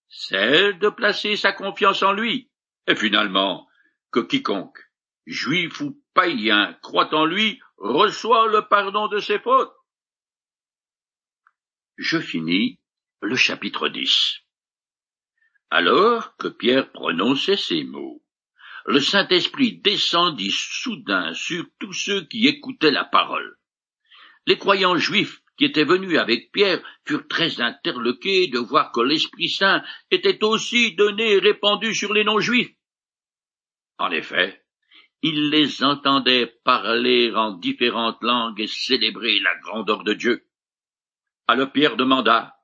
celle 0.09 0.79
de 0.79 0.89
placer 0.89 1.37
sa 1.37 1.53
confiance 1.53 2.03
en 2.03 2.13
lui. 2.13 2.51
Et 2.87 2.97
finalement, 2.97 3.69
que 4.11 4.21
quiconque, 4.21 4.79
juif 5.27 5.81
ou 5.81 6.01
païen, 6.15 6.77
croit 6.83 7.15
en 7.15 7.25
lui, 7.25 7.61
reçoit 7.77 8.49
le 8.49 8.69
pardon 8.69 9.09
de 9.09 9.19
ses 9.19 9.39
fautes. 9.39 9.73
Je 11.97 12.19
finis 12.19 12.81
le 13.21 13.37
chapitre 13.37 13.89
10. 13.89 14.41
Alors 15.71 16.37
que 16.37 16.49
Pierre 16.49 16.91
prononçait 16.91 17.57
ces 17.57 17.85
mots, 17.85 18.23
le 18.85 19.01
Saint-Esprit 19.01 19.79
descendit 19.79 20.51
soudain 20.51 21.33
sur 21.35 21.65
tous 21.79 21.93
ceux 21.93 22.23
qui 22.27 22.49
écoutaient 22.49 22.91
la 22.91 23.05
parole. 23.05 23.57
Les 24.47 24.59
croyants 24.59 24.97
juifs 24.97 25.41
qui 25.57 25.65
étaient 25.65 25.85
venus 25.85 26.19
avec 26.19 26.51
Pierre 26.51 26.83
furent 27.07 27.29
très 27.29 27.61
interloqués 27.61 28.49
de 28.49 28.59
voir 28.59 28.91
que 28.91 29.01
l'Esprit 29.01 29.49
Saint 29.49 29.85
était 30.11 30.43
aussi 30.43 30.95
donné 30.97 31.35
et 31.35 31.39
répandu 31.39 31.95
sur 31.95 32.13
les 32.13 32.25
non-juifs. 32.25 32.75
En 33.99 34.11
effet, 34.11 34.62
ils 35.23 35.51
les 35.51 35.83
entendaient 35.83 36.59
parler 36.65 37.33
en 37.35 37.53
différentes 37.53 38.23
langues 38.23 38.61
et 38.61 38.67
célébrer 38.67 39.39
la 39.41 39.57
grandeur 39.59 40.05
de 40.05 40.15
Dieu. 40.15 40.47
Alors 41.47 41.71
Pierre 41.71 41.97
demanda, 41.97 42.57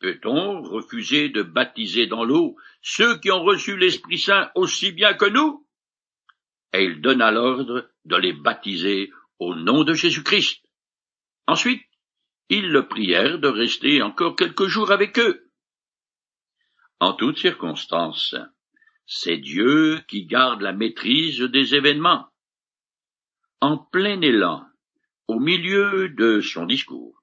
Peut-on 0.00 0.62
refuser 0.62 1.28
de 1.28 1.42
baptiser 1.42 2.06
dans 2.06 2.24
l'eau 2.24 2.56
ceux 2.82 3.18
qui 3.18 3.32
ont 3.32 3.42
reçu 3.42 3.76
l'Esprit 3.76 4.18
Saint 4.18 4.50
aussi 4.54 4.92
bien 4.92 5.14
que 5.14 5.24
nous? 5.24 5.66
Et 6.72 6.84
il 6.84 7.00
donna 7.00 7.32
l'ordre 7.32 7.90
de 8.04 8.16
les 8.16 8.32
baptiser 8.32 9.10
au 9.40 9.56
nom 9.56 9.82
de 9.82 9.94
Jésus-Christ. 9.94 10.62
Ensuite, 11.48 11.82
ils 12.48 12.70
le 12.70 12.86
prièrent 12.86 13.40
de 13.40 13.48
rester 13.48 14.00
encore 14.02 14.36
quelques 14.36 14.66
jours 14.66 14.92
avec 14.92 15.18
eux. 15.18 15.50
En 17.00 17.14
toutes 17.14 17.38
circonstances, 17.38 18.36
c'est 19.10 19.38
Dieu 19.38 20.02
qui 20.06 20.26
garde 20.26 20.60
la 20.60 20.74
maîtrise 20.74 21.40
des 21.40 21.74
événements. 21.74 22.28
En 23.62 23.78
plein 23.78 24.20
élan, 24.20 24.66
au 25.28 25.40
milieu 25.40 26.10
de 26.10 26.42
son 26.42 26.66
discours, 26.66 27.22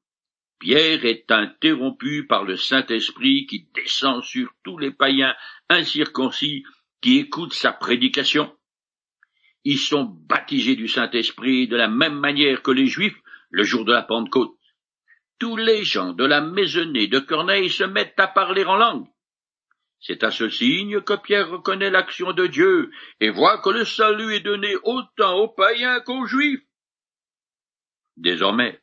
Pierre 0.58 1.06
est 1.06 1.30
interrompu 1.30 2.25
par 2.25 2.44
le 2.44 2.58
Saint-Esprit 2.58 3.46
qui 3.46 3.68
descend 3.75 4.24
sur 4.24 4.50
tous 4.63 4.80
les 4.80 4.89
païens 4.89 5.36
incirconcis 5.70 6.63
qui 7.01 7.20
écoutent 7.20 7.54
sa 7.54 7.72
prédication. 7.72 8.51
Ils 9.63 9.77
sont 9.77 10.06
baptisés 10.06 10.75
du 10.75 10.88
Saint-Esprit 10.88 11.68
de 11.68 11.75
la 11.75 11.88
même 11.88 12.20
manière 12.20 12.63
que 12.63 12.72
les 12.72 12.88
Juifs 12.88 13.22
le 13.51 13.63
jour 13.63 13.86
de 13.86 13.94
la 13.94 14.01
Pentecôte. 14.01 14.58
Tous 15.38 15.56
les 15.56 15.84
gens 15.84 16.13
de 16.13 16.25
la 16.25 16.42
maisonnée 16.42 17.08
de 17.08 17.20
Corneille 17.20 17.70
se 17.70 17.84
mettent 17.84 18.20
à 18.20 18.27
parler 18.27 18.65
en 18.65 18.75
langue. 18.75 19.08
C'est 20.07 20.24
à 20.24 20.29
ce 20.29 20.50
signe 20.50 21.01
que 21.01 21.15
Pierre 21.15 21.50
reconnaît 21.50 21.89
l'action 21.89 22.31
de 22.31 22.45
Dieu 22.45 22.91
et 23.19 23.31
voit 23.31 23.57
que 23.57 23.71
le 23.71 23.85
salut 23.85 24.35
est 24.35 24.41
donné 24.41 24.75
autant 24.83 25.39
aux 25.39 25.47
païens 25.47 26.00
qu'aux 26.01 26.27
Juifs. 26.27 26.62
Désormais, 28.15 28.79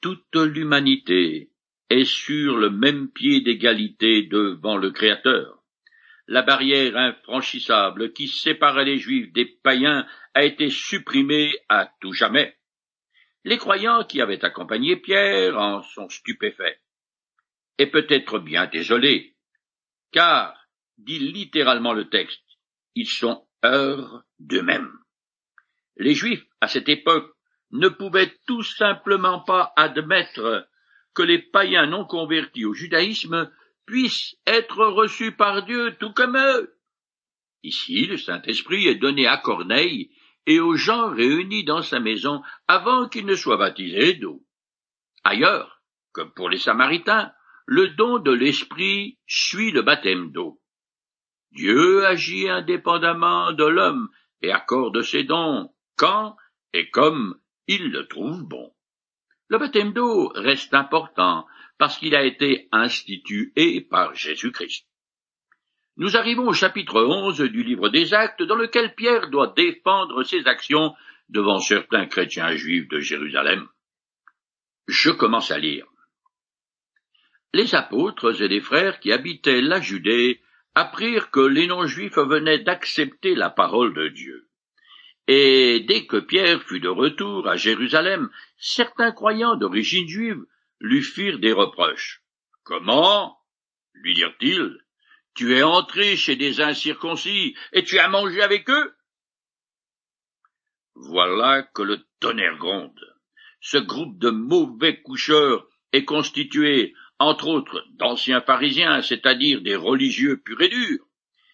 toute 0.00 0.34
l'humanité 0.34 1.50
est 1.90 2.06
sur 2.06 2.56
le 2.56 2.70
même 2.70 3.10
pied 3.10 3.42
d'égalité 3.42 4.22
devant 4.22 4.78
le 4.78 4.90
Créateur. 4.90 5.62
La 6.26 6.40
barrière 6.40 6.96
infranchissable 6.96 8.14
qui 8.14 8.26
séparait 8.26 8.86
les 8.86 8.96
Juifs 8.96 9.30
des 9.34 9.44
païens 9.44 10.06
a 10.32 10.44
été 10.44 10.70
supprimée 10.70 11.52
à 11.68 11.92
tout 12.00 12.14
jamais. 12.14 12.56
Les 13.44 13.58
croyants 13.58 14.04
qui 14.04 14.22
avaient 14.22 14.46
accompagné 14.46 14.96
Pierre 14.96 15.58
en 15.58 15.82
sont 15.82 16.08
stupéfaits, 16.08 16.80
et 17.76 17.86
peut-être 17.86 18.38
bien 18.38 18.66
désolés, 18.66 19.31
car, 20.12 20.54
dit 20.98 21.18
littéralement 21.18 21.92
le 21.92 22.08
texte, 22.08 22.44
ils 22.94 23.08
sont 23.08 23.46
heureux 23.64 24.22
d'eux-mêmes. 24.38 24.92
Les 25.96 26.14
Juifs, 26.14 26.44
à 26.60 26.68
cette 26.68 26.88
époque, 26.88 27.34
ne 27.70 27.88
pouvait 27.88 28.32
tout 28.46 28.62
simplement 28.62 29.40
pas 29.40 29.72
admettre 29.76 30.68
que 31.14 31.22
les 31.22 31.38
païens 31.38 31.86
non 31.86 32.04
convertis 32.04 32.64
au 32.64 32.74
judaïsme 32.74 33.50
puissent 33.86 34.36
être 34.46 34.84
reçus 34.86 35.32
par 35.32 35.64
Dieu 35.64 35.96
tout 35.98 36.12
comme 36.12 36.36
eux. 36.36 36.76
Ici, 37.62 38.06
le 38.06 38.16
Saint-Esprit 38.16 38.86
est 38.88 38.96
donné 38.96 39.26
à 39.26 39.38
Corneille 39.38 40.10
et 40.46 40.60
aux 40.60 40.76
gens 40.76 41.10
réunis 41.10 41.64
dans 41.64 41.82
sa 41.82 42.00
maison 42.00 42.42
avant 42.66 43.08
qu'ils 43.08 43.26
ne 43.26 43.36
soient 43.36 43.56
baptisés 43.56 44.14
d'eau. 44.14 44.44
Ailleurs, 45.24 45.82
comme 46.12 46.32
pour 46.32 46.48
les 46.48 46.58
Samaritains, 46.58 47.32
le 47.66 47.88
don 47.90 48.18
de 48.18 48.32
l'Esprit 48.32 49.18
suit 49.26 49.70
le 49.70 49.82
baptême 49.82 50.32
d'eau. 50.32 50.60
Dieu 51.52 52.04
agit 52.06 52.48
indépendamment 52.48 53.52
de 53.52 53.64
l'homme 53.64 54.08
et 54.40 54.50
accorde 54.50 55.02
ses 55.02 55.24
dons 55.24 55.70
quand 55.96 56.36
et 56.72 56.90
comme 56.90 57.38
il 57.66 57.90
le 57.90 58.06
trouve 58.06 58.42
bon. 58.42 58.72
Le 59.48 59.58
baptême 59.58 59.92
d'eau 59.92 60.28
reste 60.34 60.74
important 60.74 61.46
parce 61.78 61.98
qu'il 61.98 62.14
a 62.14 62.24
été 62.24 62.68
institué 62.72 63.80
par 63.82 64.14
Jésus-Christ. 64.14 64.86
Nous 65.96 66.16
arrivons 66.16 66.48
au 66.48 66.54
chapitre 66.54 67.02
11 67.02 67.40
du 67.42 67.62
livre 67.62 67.90
des 67.90 68.14
Actes 68.14 68.42
dans 68.42 68.54
lequel 68.54 68.94
Pierre 68.94 69.28
doit 69.28 69.52
défendre 69.54 70.22
ses 70.22 70.46
actions 70.46 70.94
devant 71.28 71.58
certains 71.58 72.06
chrétiens 72.06 72.56
juifs 72.56 72.88
de 72.88 72.98
Jérusalem. 72.98 73.68
Je 74.86 75.10
commence 75.10 75.50
à 75.50 75.58
lire. 75.58 75.86
Les 77.54 77.74
apôtres 77.74 78.40
et 78.40 78.48
les 78.48 78.60
frères 78.60 78.98
qui 79.00 79.12
habitaient 79.12 79.60
la 79.60 79.80
Judée 79.80 80.40
apprirent 80.74 81.30
que 81.30 81.40
les 81.40 81.66
non-juifs 81.66 82.18
venaient 82.18 82.60
d'accepter 82.60 83.34
la 83.34 83.50
parole 83.50 83.92
de 83.92 84.08
Dieu 84.08 84.48
Et 85.28 85.80
dès 85.80 86.06
que 86.06 86.16
Pierre 86.16 86.62
fut 86.62 86.80
de 86.80 86.88
retour 86.88 87.46
à 87.48 87.56
Jérusalem, 87.56 88.30
certains 88.56 89.12
croyants 89.12 89.56
d'origine 89.56 90.08
juive 90.08 90.44
lui 90.80 91.02
firent 91.02 91.38
des 91.38 91.52
reproches. 91.52 92.22
Comment? 92.64 93.38
lui 93.94 94.14
dirent-ils, 94.14 94.78
tu 95.34 95.54
es 95.56 95.62
entré 95.62 96.16
chez 96.16 96.36
des 96.36 96.60
incirconcis 96.60 97.56
et 97.72 97.84
tu 97.84 97.98
as 97.98 98.08
mangé 98.08 98.42
avec 98.42 98.68
eux? 98.68 98.94
Voilà 100.94 101.62
que 101.74 101.82
le 101.82 102.04
tonnerre 102.20 102.58
gronde. 102.58 103.00
Ce 103.60 103.78
groupe 103.78 104.18
de 104.18 104.30
mauvais 104.30 105.00
coucheurs 105.02 105.66
est 105.92 106.04
constitué, 106.04 106.94
entre 107.24 107.48
autres, 107.48 107.84
d'anciens 107.94 108.40
pharisiens, 108.40 109.02
c'est-à-dire 109.02 109.60
des 109.60 109.76
religieux 109.76 110.40
purs 110.40 110.60
et 110.62 110.68
durs. 110.68 111.04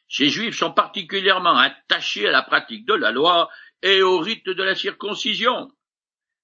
Ces 0.09 0.29
juifs 0.29 0.57
sont 0.57 0.73
particulièrement 0.73 1.57
attachés 1.57 2.27
à 2.27 2.33
la 2.33 2.43
pratique 2.43 2.87
de 2.87 2.95
la 2.95 3.11
loi 3.11 3.51
et 3.83 4.03
au 4.03 4.19
rite 4.19 4.47
de 4.47 4.63
la 4.63 4.75
circoncision. 4.75 5.71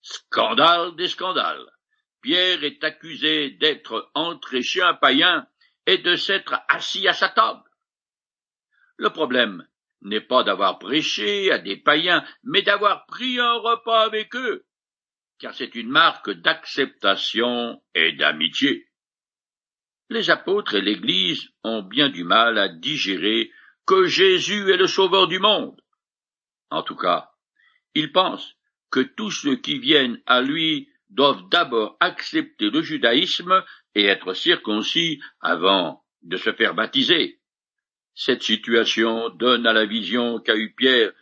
Scandale 0.03 0.95
des 0.97 1.09
scandales. 1.09 1.67
Pierre 2.21 2.65
est 2.65 2.83
accusé 2.85 3.51
d'être 3.51 4.11
entré 4.15 4.63
chez 4.63 4.83
un 4.83 4.95
païen 4.95 5.47
et 5.87 5.99
de 5.99 6.17
s'être 6.17 6.55
assis 6.69 7.07
à 7.09 7.13
sa 7.13 7.29
table. 7.29 7.63
Le 8.97 9.11
problème 9.11 9.67
n'est 10.03 10.21
pas 10.21 10.45
d'avoir 10.45 10.79
prêché 10.79 11.51
à 11.51 11.59
des 11.59 11.77
païens, 11.77 12.25
mais 12.43 12.63
d'avoir 12.63 13.07
pris 13.07 13.39
un 13.39 13.55
repas 13.55 14.03
avec 14.03 14.37
eux, 14.37 14.67
car 15.39 15.55
c'est 15.55 15.75
une 15.75 15.89
marque 15.89 16.31
d'acceptation 16.31 17.83
et 17.95 18.13
d'amitié. 18.13 18.89
Les 20.11 20.31
apôtres 20.31 20.75
et 20.75 20.83
l'Église 20.83 21.49
ont 21.63 21.83
bien 21.83 22.09
du 22.09 22.25
mal 22.25 22.59
à 22.59 22.69
digérer 22.69 23.51
que 23.87 24.07
Jésus 24.07 24.71
est 24.71 24.77
le 24.77 24.87
sauveur 24.87 25.29
du 25.29 25.39
monde. 25.39 25.81
En 26.71 26.83
tout 26.83 26.97
cas, 26.97 27.31
ils 27.95 28.13
pensent 28.13 28.57
que 28.91 29.01
tous 29.01 29.31
ceux 29.31 29.57
qui 29.57 29.79
viennent 29.79 30.21
à 30.27 30.43
lui 30.43 30.89
doivent 31.11 31.49
d'abord 31.49 31.97
accepter 32.01 32.71
le 32.71 32.83
judaïsme 32.83 33.65
et 33.95 34.05
être 34.05 34.35
circoncis 34.35 35.21
avant 35.41 36.05
de 36.23 36.37
se 36.37 36.53
faire 36.53 36.75
baptiser. 36.75 37.41
Cette 38.15 38.43
situation 38.43 39.31
donne 39.31 39.67
à 39.67 39.73
la 39.73 39.87
vision 39.87 40.39
qu'a 40.41 40.57
eue 40.57 40.75
Pierre 40.75 41.13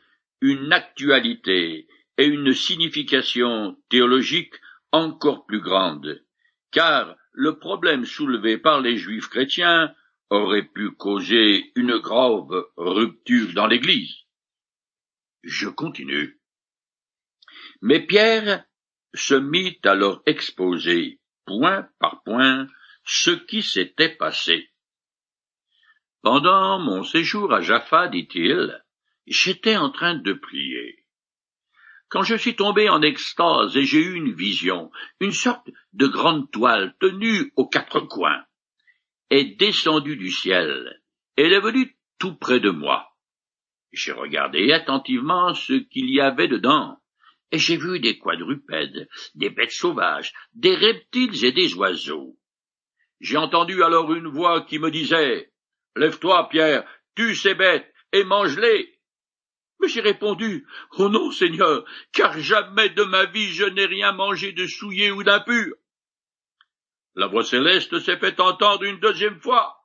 une 0.40 0.72
actualité 0.72 1.86
et 2.18 2.24
une 2.26 2.52
signification 2.52 3.76
théologique 3.88 4.54
encore 4.92 5.46
plus 5.46 5.60
grande, 5.60 6.22
car 6.70 7.16
le 7.32 7.58
problème 7.58 8.04
soulevé 8.04 8.58
par 8.58 8.80
les 8.80 8.96
juifs 8.96 9.28
chrétiens 9.28 9.94
aurait 10.30 10.64
pu 10.64 10.90
causer 10.92 11.72
une 11.76 11.98
grave 11.98 12.66
rupture 12.76 13.52
dans 13.54 13.66
l'Église. 13.66 14.14
Je 15.42 15.68
continue. 15.68 16.40
Mais 17.80 18.00
Pierre 18.06 18.64
se 19.14 19.34
mit 19.34 19.78
à 19.84 19.94
leur 19.94 20.22
exposer, 20.26 21.20
point 21.44 21.88
par 21.98 22.22
point, 22.22 22.66
ce 23.04 23.30
qui 23.30 23.62
s'était 23.62 24.14
passé. 24.14 24.70
Pendant 26.22 26.78
mon 26.78 27.02
séjour 27.02 27.52
à 27.52 27.60
Jaffa, 27.60 28.08
dit-il, 28.08 28.82
j'étais 29.26 29.76
en 29.76 29.90
train 29.90 30.14
de 30.14 30.32
prier. 30.32 31.01
Quand 32.12 32.24
je 32.24 32.34
suis 32.34 32.56
tombé 32.56 32.90
en 32.90 33.00
extase 33.00 33.74
et 33.74 33.86
j'ai 33.86 34.02
eu 34.02 34.12
une 34.12 34.34
vision, 34.34 34.90
une 35.18 35.32
sorte 35.32 35.66
de 35.94 36.06
grande 36.06 36.50
toile 36.50 36.94
tenue 37.00 37.50
aux 37.56 37.66
quatre 37.66 38.00
coins, 38.00 38.44
est 39.30 39.56
descendue 39.58 40.18
du 40.18 40.30
ciel, 40.30 41.00
elle 41.36 41.54
est 41.54 41.60
venue 41.60 41.96
tout 42.18 42.34
près 42.36 42.60
de 42.60 42.68
moi. 42.68 43.08
J'ai 43.92 44.12
regardé 44.12 44.72
attentivement 44.72 45.54
ce 45.54 45.72
qu'il 45.72 46.10
y 46.10 46.20
avait 46.20 46.48
dedans, 46.48 46.98
et 47.50 47.56
j'ai 47.56 47.78
vu 47.78 47.98
des 47.98 48.18
quadrupèdes, 48.18 49.08
des 49.34 49.48
bêtes 49.48 49.72
sauvages, 49.72 50.34
des 50.52 50.74
reptiles 50.74 51.42
et 51.46 51.52
des 51.52 51.72
oiseaux. 51.76 52.36
J'ai 53.20 53.38
entendu 53.38 53.82
alors 53.82 54.12
une 54.12 54.28
voix 54.28 54.60
qui 54.66 54.78
me 54.78 54.90
disait 54.90 55.50
Lève-toi, 55.96 56.50
Pierre, 56.50 56.84
tue 57.14 57.34
ces 57.34 57.54
bêtes 57.54 57.90
et 58.12 58.24
mange-les. 58.24 58.91
Mais 59.82 59.88
j'ai 59.88 60.00
répondu 60.00 60.64
Oh 60.96 61.08
non, 61.08 61.32
Seigneur, 61.32 61.84
car 62.12 62.38
jamais 62.38 62.90
de 62.90 63.02
ma 63.02 63.24
vie 63.24 63.48
je 63.52 63.64
n'ai 63.64 63.84
rien 63.84 64.12
mangé 64.12 64.52
de 64.52 64.66
souillé 64.68 65.10
ou 65.10 65.24
d'impur. 65.24 65.74
La 67.16 67.26
voix 67.26 67.44
céleste 67.44 67.98
s'est 67.98 68.18
fait 68.18 68.38
entendre 68.40 68.84
une 68.84 69.00
deuxième 69.00 69.40
fois. 69.40 69.76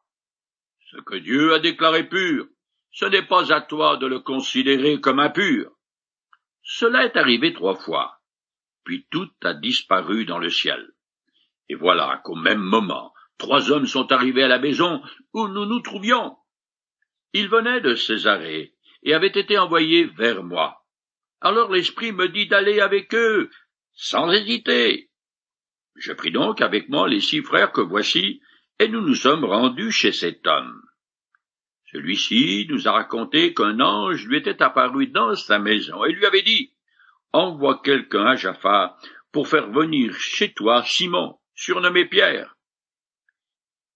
Ce 0.91 0.97
que 0.97 1.15
Dieu 1.15 1.53
a 1.53 1.59
déclaré 1.59 2.07
pur, 2.07 2.47
ce 2.91 3.05
n'est 3.05 3.25
pas 3.25 3.51
à 3.51 3.61
toi 3.61 3.97
de 3.97 4.05
le 4.05 4.19
considérer 4.19 5.01
comme 5.01 5.19
impur. 5.19 5.71
Cela 6.61 7.03
est 7.03 7.17
arrivé 7.17 7.53
trois 7.53 7.75
fois, 7.75 8.19
puis 8.83 9.07
tout 9.09 9.29
a 9.43 9.55
disparu 9.55 10.25
dans 10.25 10.37
le 10.37 10.49
ciel. 10.49 10.91
Et 11.69 11.75
voilà 11.75 12.21
qu'au 12.23 12.35
même 12.35 12.61
moment, 12.61 13.13
trois 13.39 13.71
hommes 13.71 13.87
sont 13.87 14.11
arrivés 14.11 14.43
à 14.43 14.47
la 14.47 14.59
maison 14.59 15.01
où 15.33 15.47
nous 15.47 15.65
nous 15.65 15.81
trouvions. 15.81 16.37
Ils 17.33 17.49
venaient 17.49 17.81
de 17.81 17.95
Césarée 17.95 18.76
et 19.07 19.13
avaient 19.13 19.27
été 19.27 19.57
envoyés 19.57 20.03
vers 20.03 20.43
moi. 20.43 20.85
Alors 21.39 21.71
l'Esprit 21.71 22.11
me 22.11 22.27
dit 22.27 22.47
d'aller 22.47 22.81
avec 22.81 23.15
eux, 23.15 23.49
sans 23.93 24.29
hésiter. 24.33 25.09
Je 25.95 26.11
pris 26.11 26.29
donc 26.29 26.59
avec 26.59 26.89
moi 26.89 27.07
les 27.07 27.21
six 27.21 27.41
frères 27.41 27.71
que 27.71 27.79
voici, 27.79 28.41
et 28.79 28.89
nous 28.89 28.99
nous 28.99 29.15
sommes 29.15 29.45
rendus 29.45 29.93
chez 29.93 30.11
cet 30.11 30.45
homme. 30.45 30.81
Celui-ci 31.93 32.67
nous 32.69 32.89
a 32.89 32.91
raconté 32.91 33.53
qu'un 33.53 33.79
ange 33.79 34.27
lui 34.27 34.39
était 34.39 34.61
apparu 34.61 35.07
dans 35.07 35.35
sa 35.35 35.57
maison 35.57 36.03
et 36.03 36.11
lui 36.11 36.25
avait 36.25 36.41
dit 36.41 36.73
Envoie 37.31 37.81
quelqu'un 37.81 38.25
à 38.25 38.35
Jaffa 38.35 38.97
pour 39.31 39.47
faire 39.47 39.71
venir 39.71 40.13
chez 40.15 40.51
toi 40.51 40.83
Simon, 40.83 41.39
surnommé 41.55 42.03
Pierre. 42.03 42.57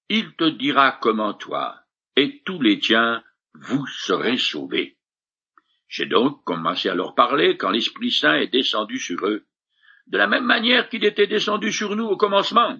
Il 0.08 0.36
te 0.38 0.46
dira 0.46 0.98
comment 1.02 1.34
toi 1.34 1.82
et 2.16 2.42
tous 2.46 2.62
les 2.62 2.80
tiens 2.80 3.22
vous 3.54 3.86
serez 3.88 4.38
sauvés. 4.38 4.98
J'ai 5.92 6.06
donc 6.06 6.46
commencé 6.46 6.88
à 6.88 6.96
leur 6.96 7.16
parler 7.16 7.58
quand 7.58 7.70
l'Esprit 7.70 8.12
Saint 8.12 8.36
est 8.36 8.48
descendu 8.48 8.98
sur 8.98 9.28
eux, 9.28 9.46
de 10.08 10.18
la 10.18 10.26
même 10.26 10.46
manière 10.46 10.88
qu'il 10.88 11.04
était 11.04 11.28
descendu 11.28 11.74
sur 11.74 11.98
nous 11.98 12.06
au 12.06 12.16
commencement. 12.16 12.80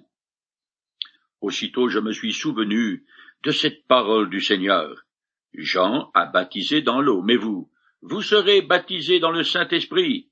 Aussitôt 1.42 1.90
je 1.90 1.98
me 1.98 2.12
suis 2.12 2.32
souvenu 2.32 3.04
de 3.42 3.50
cette 3.50 3.86
parole 3.86 4.30
du 4.30 4.40
Seigneur. 4.40 5.04
Jean 5.52 6.10
a 6.14 6.24
baptisé 6.24 6.80
dans 6.80 7.02
l'eau, 7.02 7.20
mais 7.20 7.36
vous, 7.36 7.70
vous 8.00 8.22
serez 8.22 8.62
baptisés 8.62 9.20
dans 9.20 9.30
le 9.30 9.42
Saint-Esprit. 9.42 10.30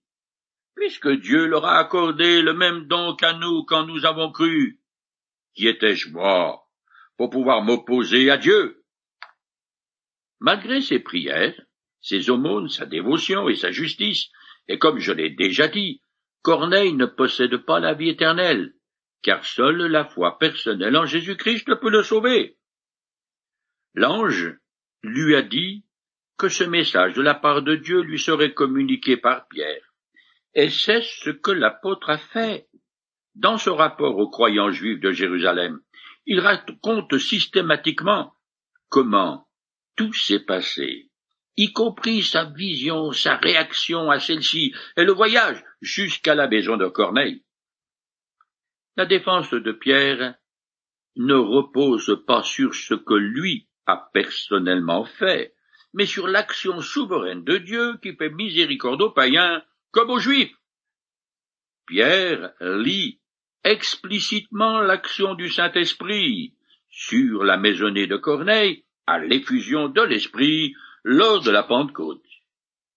Puisque 0.74 1.10
Dieu 1.10 1.44
leur 1.44 1.66
a 1.66 1.78
accordé 1.78 2.40
le 2.40 2.54
même 2.54 2.86
don 2.86 3.14
qu'à 3.14 3.34
nous 3.34 3.62
quand 3.64 3.84
nous 3.84 4.06
avons 4.06 4.32
cru. 4.32 4.80
Qui 5.54 5.68
étais-je 5.68 6.08
moi 6.08 6.66
pour 7.18 7.28
pouvoir 7.28 7.60
m'opposer 7.60 8.30
à 8.30 8.38
Dieu? 8.38 8.82
Malgré 10.38 10.80
ses 10.80 11.00
prières, 11.00 11.60
ses 12.00 12.30
aumônes, 12.30 12.68
sa 12.68 12.86
dévotion 12.86 13.48
et 13.48 13.56
sa 13.56 13.70
justice, 13.70 14.30
et 14.68 14.78
comme 14.78 14.98
je 14.98 15.12
l'ai 15.12 15.30
déjà 15.30 15.68
dit, 15.68 16.02
Corneille 16.42 16.94
ne 16.94 17.06
possède 17.06 17.56
pas 17.58 17.80
la 17.80 17.94
vie 17.94 18.08
éternelle, 18.08 18.74
car 19.22 19.44
seule 19.44 19.86
la 19.86 20.04
foi 20.04 20.38
personnelle 20.38 20.96
en 20.96 21.04
Jésus-Christ 21.04 21.74
peut 21.80 21.90
le 21.90 22.02
sauver. 22.02 22.56
L'ange 23.94 24.56
lui 25.02 25.34
a 25.34 25.42
dit 25.42 25.84
que 26.38 26.48
ce 26.48 26.64
message 26.64 27.12
de 27.14 27.22
la 27.22 27.34
part 27.34 27.62
de 27.62 27.74
Dieu 27.74 28.00
lui 28.00 28.18
serait 28.18 28.54
communiqué 28.54 29.16
par 29.16 29.46
Pierre. 29.48 29.82
Et 30.54 30.70
c'est 30.70 31.02
ce 31.02 31.30
que 31.30 31.50
l'apôtre 31.50 32.08
a 32.08 32.18
fait. 32.18 32.68
Dans 33.34 33.58
ce 33.58 33.70
rapport 33.70 34.16
aux 34.16 34.30
croyants 34.30 34.70
juifs 34.70 35.00
de 35.00 35.12
Jérusalem, 35.12 35.80
il 36.26 36.40
raconte 36.40 37.16
systématiquement 37.18 38.34
comment 38.88 39.46
tout 39.96 40.12
s'est 40.12 40.44
passé, 40.44 41.09
y 41.60 41.72
compris 41.74 42.22
sa 42.22 42.46
vision, 42.46 43.12
sa 43.12 43.36
réaction 43.36 44.10
à 44.10 44.18
celle-ci, 44.18 44.74
et 44.96 45.04
le 45.04 45.12
voyage 45.12 45.62
jusqu'à 45.82 46.34
la 46.34 46.48
maison 46.48 46.78
de 46.78 46.86
Corneille. 46.86 47.44
La 48.96 49.04
défense 49.04 49.50
de 49.50 49.72
Pierre 49.72 50.36
ne 51.16 51.34
repose 51.34 52.24
pas 52.26 52.42
sur 52.42 52.74
ce 52.74 52.94
que 52.94 53.12
lui 53.12 53.68
a 53.84 54.08
personnellement 54.14 55.04
fait, 55.04 55.54
mais 55.92 56.06
sur 56.06 56.28
l'action 56.28 56.80
souveraine 56.80 57.44
de 57.44 57.58
Dieu 57.58 57.98
qui 58.02 58.16
fait 58.16 58.30
miséricorde 58.30 59.02
aux 59.02 59.10
païens 59.10 59.62
comme 59.90 60.08
aux 60.08 60.18
juifs. 60.18 60.56
Pierre 61.86 62.54
lit 62.62 63.20
explicitement 63.64 64.80
l'action 64.80 65.34
du 65.34 65.50
Saint-Esprit 65.50 66.54
sur 66.88 67.44
la 67.44 67.58
maisonnée 67.58 68.06
de 68.06 68.16
Corneille 68.16 68.86
à 69.06 69.18
l'effusion 69.18 69.90
de 69.90 70.00
l'Esprit 70.00 70.74
lors 71.04 71.40
de 71.40 71.50
la 71.50 71.62
Pentecôte. 71.62 72.24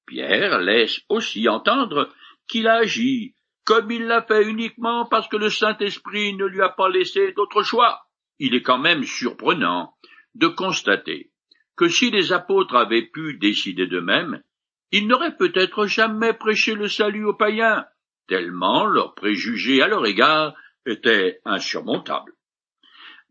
Pierre 0.06 0.60
laisse 0.60 1.02
aussi 1.10 1.48
entendre 1.48 2.10
qu'il 2.48 2.68
agit 2.68 3.36
comme 3.66 3.92
il 3.92 4.06
l'a 4.06 4.22
fait 4.22 4.44
uniquement 4.44 5.06
parce 5.06 5.28
que 5.28 5.38
le 5.38 5.50
Saint-Esprit 5.50 6.36
ne 6.36 6.46
lui 6.46 6.62
a 6.62 6.70
pas 6.70 6.90
laissé 6.90 7.32
d'autre 7.32 7.64
choix. 7.64 8.02
Il 8.40 8.56
est 8.56 8.62
quand 8.62 8.80
même 8.80 9.04
surprenant 9.04 9.94
de 10.36 10.48
constater 10.48 11.32
que 11.78 11.88
si 11.88 12.12
les 12.12 12.34
apôtres 12.34 12.76
avaient 12.76 13.08
pu 13.08 13.38
décider 13.38 13.88
d'eux-mêmes, 13.88 14.44
ils 14.92 15.08
n'auraient 15.08 15.38
peut-être 15.38 15.88
jamais 15.88 16.34
prêché 16.34 16.76
le 16.76 16.88
salut 16.88 17.26
aux 17.26 17.34
païens, 17.34 17.86
tellement 18.28 18.86
leurs 18.86 19.16
préjugés 19.16 19.82
à 19.82 19.88
leur 19.88 20.06
égard 20.06 20.54
étaient 20.86 21.40
insurmontables. 21.46 22.34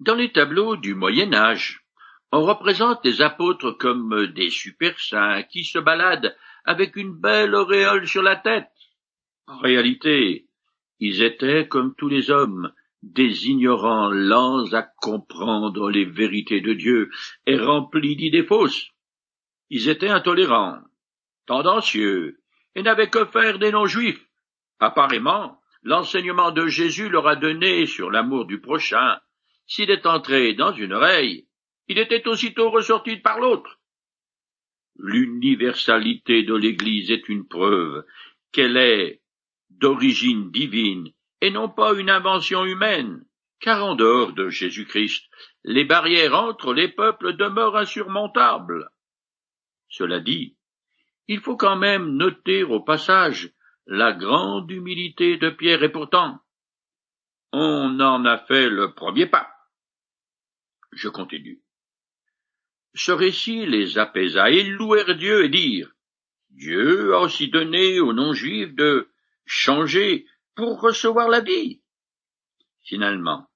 Dans 0.00 0.14
les 0.14 0.32
tableaux 0.32 0.76
du 0.76 0.94
Moyen 0.94 1.32
Âge, 1.34 1.84
on 2.32 2.44
représente 2.44 3.04
les 3.04 3.20
apôtres 3.20 3.72
comme 3.72 4.26
des 4.28 4.48
super 4.48 4.98
saints 4.98 5.42
qui 5.42 5.64
se 5.64 5.78
baladent 5.78 6.34
avec 6.64 6.96
une 6.96 7.12
belle 7.12 7.54
auréole 7.54 8.08
sur 8.08 8.22
la 8.22 8.36
tête. 8.36 8.70
En 9.46 9.58
réalité, 9.58 10.46
ils 10.98 11.22
étaient 11.22 11.68
comme 11.68 11.94
tous 11.94 12.08
les 12.08 12.30
hommes, 12.30 12.72
des 13.02 13.48
ignorants 13.48 14.10
lents 14.10 14.72
à 14.72 14.82
comprendre 14.82 15.90
les 15.90 16.06
vérités 16.06 16.62
de 16.62 16.72
Dieu 16.72 17.10
et 17.46 17.58
remplis 17.58 18.16
d'idées 18.16 18.46
fausses. 18.46 18.88
Ils 19.68 19.90
étaient 19.90 20.08
intolérants, 20.08 20.78
tendancieux, 21.46 22.38
et 22.74 22.82
n'avaient 22.82 23.10
que 23.10 23.26
faire 23.26 23.58
des 23.58 23.72
non-juifs. 23.72 24.24
Apparemment, 24.78 25.60
l'enseignement 25.82 26.50
de 26.52 26.66
Jésus 26.66 27.10
leur 27.10 27.26
a 27.26 27.36
donné 27.36 27.84
sur 27.84 28.10
l'amour 28.10 28.46
du 28.46 28.60
prochain. 28.60 29.18
S'il 29.66 29.90
est 29.90 30.06
entré 30.06 30.54
dans 30.54 30.72
une 30.72 30.92
oreille, 30.92 31.46
il 31.88 31.98
était 31.98 32.26
aussitôt 32.28 32.70
ressorti 32.70 33.16
par 33.16 33.38
l'autre. 33.38 33.80
L'universalité 34.96 36.42
de 36.42 36.54
l'Église 36.54 37.10
est 37.10 37.28
une 37.28 37.46
preuve 37.46 38.04
qu'elle 38.52 38.76
est 38.76 39.22
d'origine 39.70 40.50
divine 40.50 41.10
et 41.40 41.50
non 41.50 41.68
pas 41.68 41.94
une 41.94 42.10
invention 42.10 42.64
humaine, 42.64 43.24
car 43.60 43.84
en 43.84 43.94
dehors 43.94 44.32
de 44.32 44.48
Jésus-Christ, 44.48 45.24
les 45.64 45.84
barrières 45.84 46.34
entre 46.34 46.72
les 46.72 46.88
peuples 46.88 47.36
demeurent 47.36 47.76
insurmontables. 47.76 48.90
Cela 49.88 50.20
dit, 50.20 50.56
il 51.28 51.40
faut 51.40 51.56
quand 51.56 51.76
même 51.76 52.16
noter 52.16 52.62
au 52.62 52.80
passage 52.80 53.52
la 53.86 54.12
grande 54.12 54.70
humilité 54.70 55.36
de 55.36 55.50
Pierre 55.50 55.82
et 55.82 55.90
pourtant, 55.90 56.40
on 57.52 57.98
en 58.00 58.24
a 58.24 58.38
fait 58.38 58.68
le 58.68 58.94
premier 58.94 59.26
pas. 59.26 59.48
Je 60.92 61.08
continue. 61.08 61.60
Ce 62.94 63.12
récit 63.12 63.66
les 63.66 63.98
apaisa 63.98 64.50
et 64.50 64.64
louèrent 64.64 65.16
Dieu 65.16 65.44
et 65.44 65.48
dirent 65.48 65.92
Dieu 66.50 67.14
a 67.14 67.20
aussi 67.20 67.48
donné 67.48 68.00
aux 68.00 68.12
non-juifs 68.12 68.74
de 68.74 69.08
changer 69.46 70.26
pour 70.54 70.80
recevoir 70.80 71.28
la 71.28 71.40
vie. 71.40 71.80
Finalement, 72.82 73.48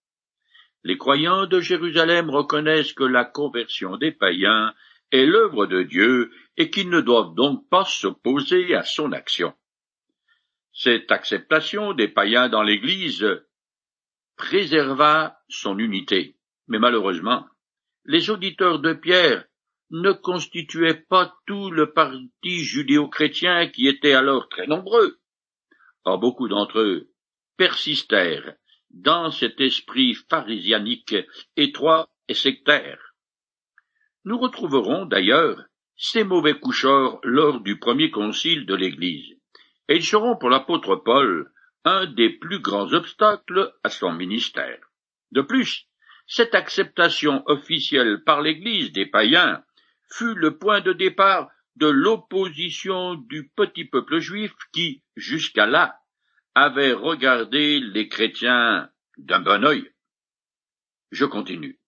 les 0.83 0.97
croyants 0.97 1.47
de 1.47 1.61
Jérusalem 1.61 2.31
reconnaissent 2.31 2.95
que 2.95 3.05
la 3.05 3.25
conversion 3.25 3.97
des 3.97 4.13
païens 4.13 4.73
est 5.13 5.27
l'œuvre 5.27 5.67
de 5.67 5.83
Dieu 5.83 6.31
et 6.57 6.71
qu'ils 6.71 6.89
ne 6.89 7.01
doivent 7.01 7.35
donc 7.35 7.69
pas 7.69 7.85
s'opposer 7.85 8.75
à 8.75 8.85
son 8.85 9.13
action. 9.13 9.53
Cette 10.73 11.13
acceptation 11.13 11.93
des 11.93 12.09
païens 12.09 12.49
dans 12.49 12.63
l'Église 12.63 13.27
préserva 14.37 15.39
son 15.49 15.79
unité, 15.79 16.37
mais 16.69 16.79
malheureusement, 16.79 17.47
les 18.07 18.31
auditeurs 18.31 18.79
de 18.79 18.93
Pierre 18.93 19.45
ne 19.91 20.13
constituaient 20.13 21.05
pas 21.09 21.37
tout 21.47 21.71
le 21.71 21.93
parti 21.93 22.65
judéo-chrétien 22.65 23.69
qui 23.69 23.89
était 23.89 24.15
alors 24.15 24.49
très 24.49 24.67
nombreux. 24.67 25.19
Or 26.05 26.19
beaucoup 26.19 26.49
d'entre 26.49 26.79
eux 26.81 27.11
persistèrent 27.57 28.55
dans 28.91 29.31
cet 29.31 29.61
esprit 29.61 30.15
pharisianique 30.15 31.17
étroit 31.57 32.09
et 32.29 32.35
sectaire. 32.35 33.15
Nous 34.25 34.39
retrouverons 34.39 35.07
d'ailleurs 35.07 35.65
ces 35.97 36.25
mauvais 36.25 36.59
coucheurs 36.59 37.19
lors 37.23 37.61
du 37.61 37.79
premier 37.79 38.11
concile 38.11 38.67
de 38.67 38.75
l'Église, 38.75 39.37
et 39.89 39.97
ils 39.97 40.05
seront 40.05 40.37
pour 40.37 40.51
l'apôtre 40.51 40.97
Paul 40.97 41.53
un 41.85 42.07
des 42.07 42.31
plus 42.31 42.61
grands 42.61 42.93
obstacles 42.93 43.73
à 43.83 43.89
son 43.89 44.13
ministère. 44.13 44.81
De 45.33 45.41
plus, 45.41 45.87
cette 46.27 46.55
acceptation 46.55 47.43
officielle 47.47 48.23
par 48.25 48.41
l'Église 48.41 48.93
des 48.93 49.07
païens 49.07 49.65
fut 50.11 50.35
le 50.35 50.59
point 50.59 50.81
de 50.81 50.93
départ 50.93 51.51
de 51.77 51.87
l'opposition 51.87 53.15
du 53.15 53.49
petit 53.55 53.85
peuple 53.85 54.19
juif 54.19 54.53
qui, 54.73 55.03
jusqu'à 55.15 55.67
là, 55.67 56.01
avait 56.55 56.93
regardé 56.93 57.81
les 57.81 58.09
chrétiens 58.09 58.91
d'un 59.19 59.41
bon 59.41 59.65
œil. 59.65 59.93
Je 61.11 61.25
continue. 61.25 61.79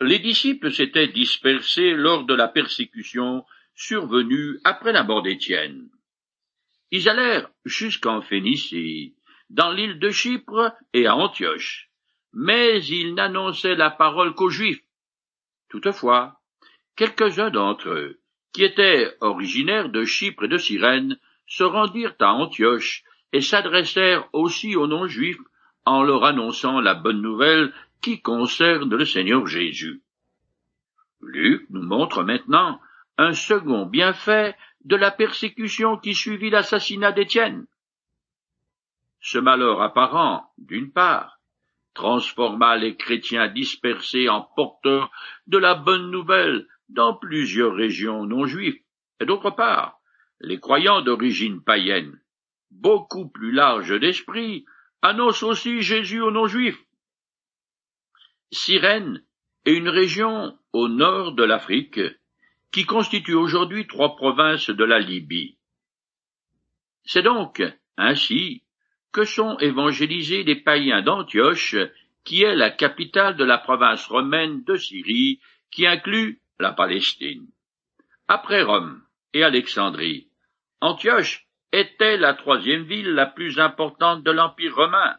Les 0.00 0.18
disciples 0.18 0.72
s'étaient 0.72 1.08
dispersés 1.08 1.92
lors 1.92 2.24
de 2.24 2.34
la 2.34 2.48
persécution 2.48 3.44
survenue 3.74 4.58
après 4.64 4.92
la 4.92 5.02
mort 5.02 5.22
d'Étienne. 5.22 5.90
Ils 6.90 7.08
allèrent 7.08 7.50
jusqu'en 7.64 8.22
Phénicie, 8.22 9.14
dans 9.50 9.72
l'île 9.72 9.98
de 9.98 10.10
Chypre 10.10 10.72
et 10.92 11.06
à 11.06 11.16
Antioche, 11.16 11.89
mais 12.32 12.84
ils 12.84 13.14
n'annonçaient 13.14 13.74
la 13.74 13.90
parole 13.90 14.34
qu'aux 14.34 14.50
Juifs. 14.50 14.82
Toutefois, 15.68 16.40
quelques-uns 16.96 17.50
d'entre 17.50 17.88
eux, 17.90 18.20
qui 18.52 18.64
étaient 18.64 19.16
originaires 19.20 19.88
de 19.88 20.04
Chypre 20.04 20.44
et 20.44 20.48
de 20.48 20.58
Cyrène, 20.58 21.18
se 21.46 21.64
rendirent 21.64 22.14
à 22.20 22.32
Antioche 22.32 23.04
et 23.32 23.40
s'adressèrent 23.40 24.28
aussi 24.32 24.76
aux 24.76 24.86
non-juifs 24.86 25.40
en 25.84 26.02
leur 26.02 26.24
annonçant 26.24 26.80
la 26.80 26.94
bonne 26.94 27.22
nouvelle 27.22 27.72
qui 28.00 28.20
concerne 28.20 28.94
le 28.94 29.04
Seigneur 29.04 29.46
Jésus. 29.46 30.02
Luc 31.20 31.66
nous 31.70 31.82
montre 31.82 32.22
maintenant 32.22 32.80
un 33.18 33.32
second 33.32 33.86
bienfait 33.86 34.56
de 34.84 34.96
la 34.96 35.10
persécution 35.10 35.98
qui 35.98 36.14
suivit 36.14 36.50
l'assassinat 36.50 37.12
d'Étienne. 37.12 37.66
Ce 39.20 39.38
malheur 39.38 39.82
apparent, 39.82 40.50
d'une 40.56 40.90
part, 40.90 41.39
transforma 41.94 42.76
les 42.76 42.96
chrétiens 42.96 43.48
dispersés 43.48 44.28
en 44.28 44.42
porteurs 44.42 45.10
de 45.46 45.58
la 45.58 45.74
bonne 45.74 46.10
nouvelle 46.10 46.66
dans 46.88 47.14
plusieurs 47.14 47.74
régions 47.74 48.26
non 48.26 48.46
juives, 48.46 48.80
et 49.20 49.26
d'autre 49.26 49.50
part, 49.50 50.00
les 50.40 50.58
croyants 50.58 51.02
d'origine 51.02 51.62
païenne, 51.62 52.20
beaucoup 52.70 53.28
plus 53.28 53.52
larges 53.52 53.98
d'esprit, 53.98 54.64
annoncent 55.02 55.46
aussi 55.46 55.82
Jésus 55.82 56.20
aux 56.20 56.30
non-juifs. 56.30 56.82
Cyrène 58.50 59.22
est 59.64 59.74
une 59.74 59.88
région 59.88 60.58
au 60.72 60.88
nord 60.88 61.32
de 61.32 61.44
l'Afrique 61.44 62.00
qui 62.72 62.84
constitue 62.84 63.34
aujourd'hui 63.34 63.86
trois 63.86 64.16
provinces 64.16 64.70
de 64.70 64.84
la 64.84 64.98
Libye. 64.98 65.58
C'est 67.04 67.22
donc 67.22 67.62
ainsi 67.96 68.62
que 69.12 69.24
sont 69.24 69.58
évangélisés 69.58 70.44
les 70.44 70.56
païens 70.56 71.02
d'Antioche, 71.02 71.76
qui 72.24 72.42
est 72.42 72.54
la 72.54 72.70
capitale 72.70 73.36
de 73.36 73.44
la 73.44 73.58
province 73.58 74.06
romaine 74.06 74.62
de 74.64 74.76
Syrie, 74.76 75.40
qui 75.70 75.86
inclut 75.86 76.40
la 76.58 76.72
Palestine. 76.72 77.46
Après 78.28 78.62
Rome 78.62 79.02
et 79.32 79.42
Alexandrie, 79.42 80.28
Antioche 80.80 81.46
était 81.72 82.16
la 82.16 82.34
troisième 82.34 82.84
ville 82.84 83.12
la 83.12 83.26
plus 83.26 83.58
importante 83.58 84.22
de 84.22 84.30
l'Empire 84.30 84.74
romain, 84.74 85.16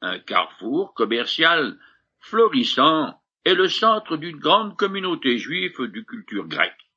un 0.00 0.18
carrefour 0.18 0.94
commercial 0.94 1.78
florissant 2.18 3.20
et 3.44 3.54
le 3.54 3.68
centre 3.68 4.16
d'une 4.16 4.38
grande 4.38 4.76
communauté 4.76 5.38
juive 5.38 5.80
de 5.80 6.00
culture 6.00 6.46
grecque. 6.46 6.90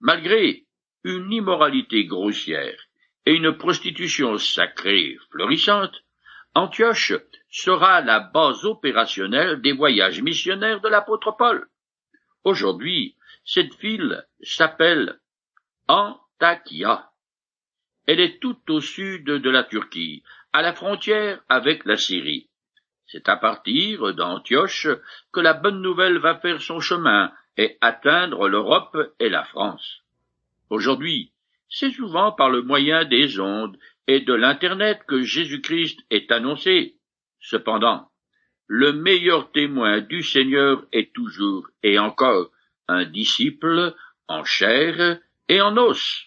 Malgré 0.00 0.66
une 1.04 1.32
immoralité 1.32 2.04
grossière 2.04 2.78
et 3.26 3.34
une 3.34 3.56
prostitution 3.56 4.38
sacrée 4.38 5.16
florissante, 5.30 6.02
Antioche 6.54 7.14
sera 7.50 8.00
la 8.00 8.20
base 8.20 8.64
opérationnelle 8.64 9.60
des 9.60 9.72
voyages 9.72 10.22
missionnaires 10.22 10.80
de 10.80 10.88
l'apôtre 10.88 11.34
Paul. 11.36 11.66
Aujourd'hui, 12.44 13.16
cette 13.44 13.74
ville 13.80 14.26
s'appelle 14.42 15.18
Antakya. 15.88 17.10
Elle 18.06 18.20
est 18.20 18.40
tout 18.40 18.58
au 18.68 18.80
sud 18.80 19.24
de 19.24 19.50
la 19.50 19.64
Turquie, 19.64 20.22
à 20.52 20.62
la 20.62 20.74
frontière 20.74 21.40
avec 21.48 21.84
la 21.84 21.96
Syrie. 21.96 22.48
C'est 23.06 23.28
à 23.28 23.36
partir 23.36 24.14
d'Antioche 24.14 24.88
que 25.32 25.40
la 25.40 25.54
bonne 25.54 25.82
nouvelle 25.82 26.18
va 26.18 26.38
faire 26.38 26.60
son 26.60 26.80
chemin 26.80 27.32
et 27.56 27.76
atteindre 27.80 28.48
l'Europe 28.48 28.96
et 29.18 29.28
la 29.28 29.44
France. 29.44 30.02
Aujourd'hui, 30.70 31.31
c'est 31.72 31.90
souvent 31.90 32.32
par 32.32 32.50
le 32.50 32.62
moyen 32.62 33.04
des 33.04 33.40
ondes 33.40 33.78
et 34.06 34.20
de 34.20 34.34
l'Internet 34.34 35.00
que 35.08 35.22
Jésus-Christ 35.22 36.00
est 36.10 36.30
annoncé. 36.30 36.98
Cependant, 37.40 38.10
le 38.66 38.92
meilleur 38.92 39.50
témoin 39.52 40.00
du 40.00 40.22
Seigneur 40.22 40.84
est 40.92 41.12
toujours 41.12 41.66
et 41.82 41.98
encore 41.98 42.50
un 42.88 43.04
disciple 43.04 43.94
en 44.28 44.44
chair 44.44 45.18
et 45.48 45.60
en 45.60 45.76
os. 45.78 46.26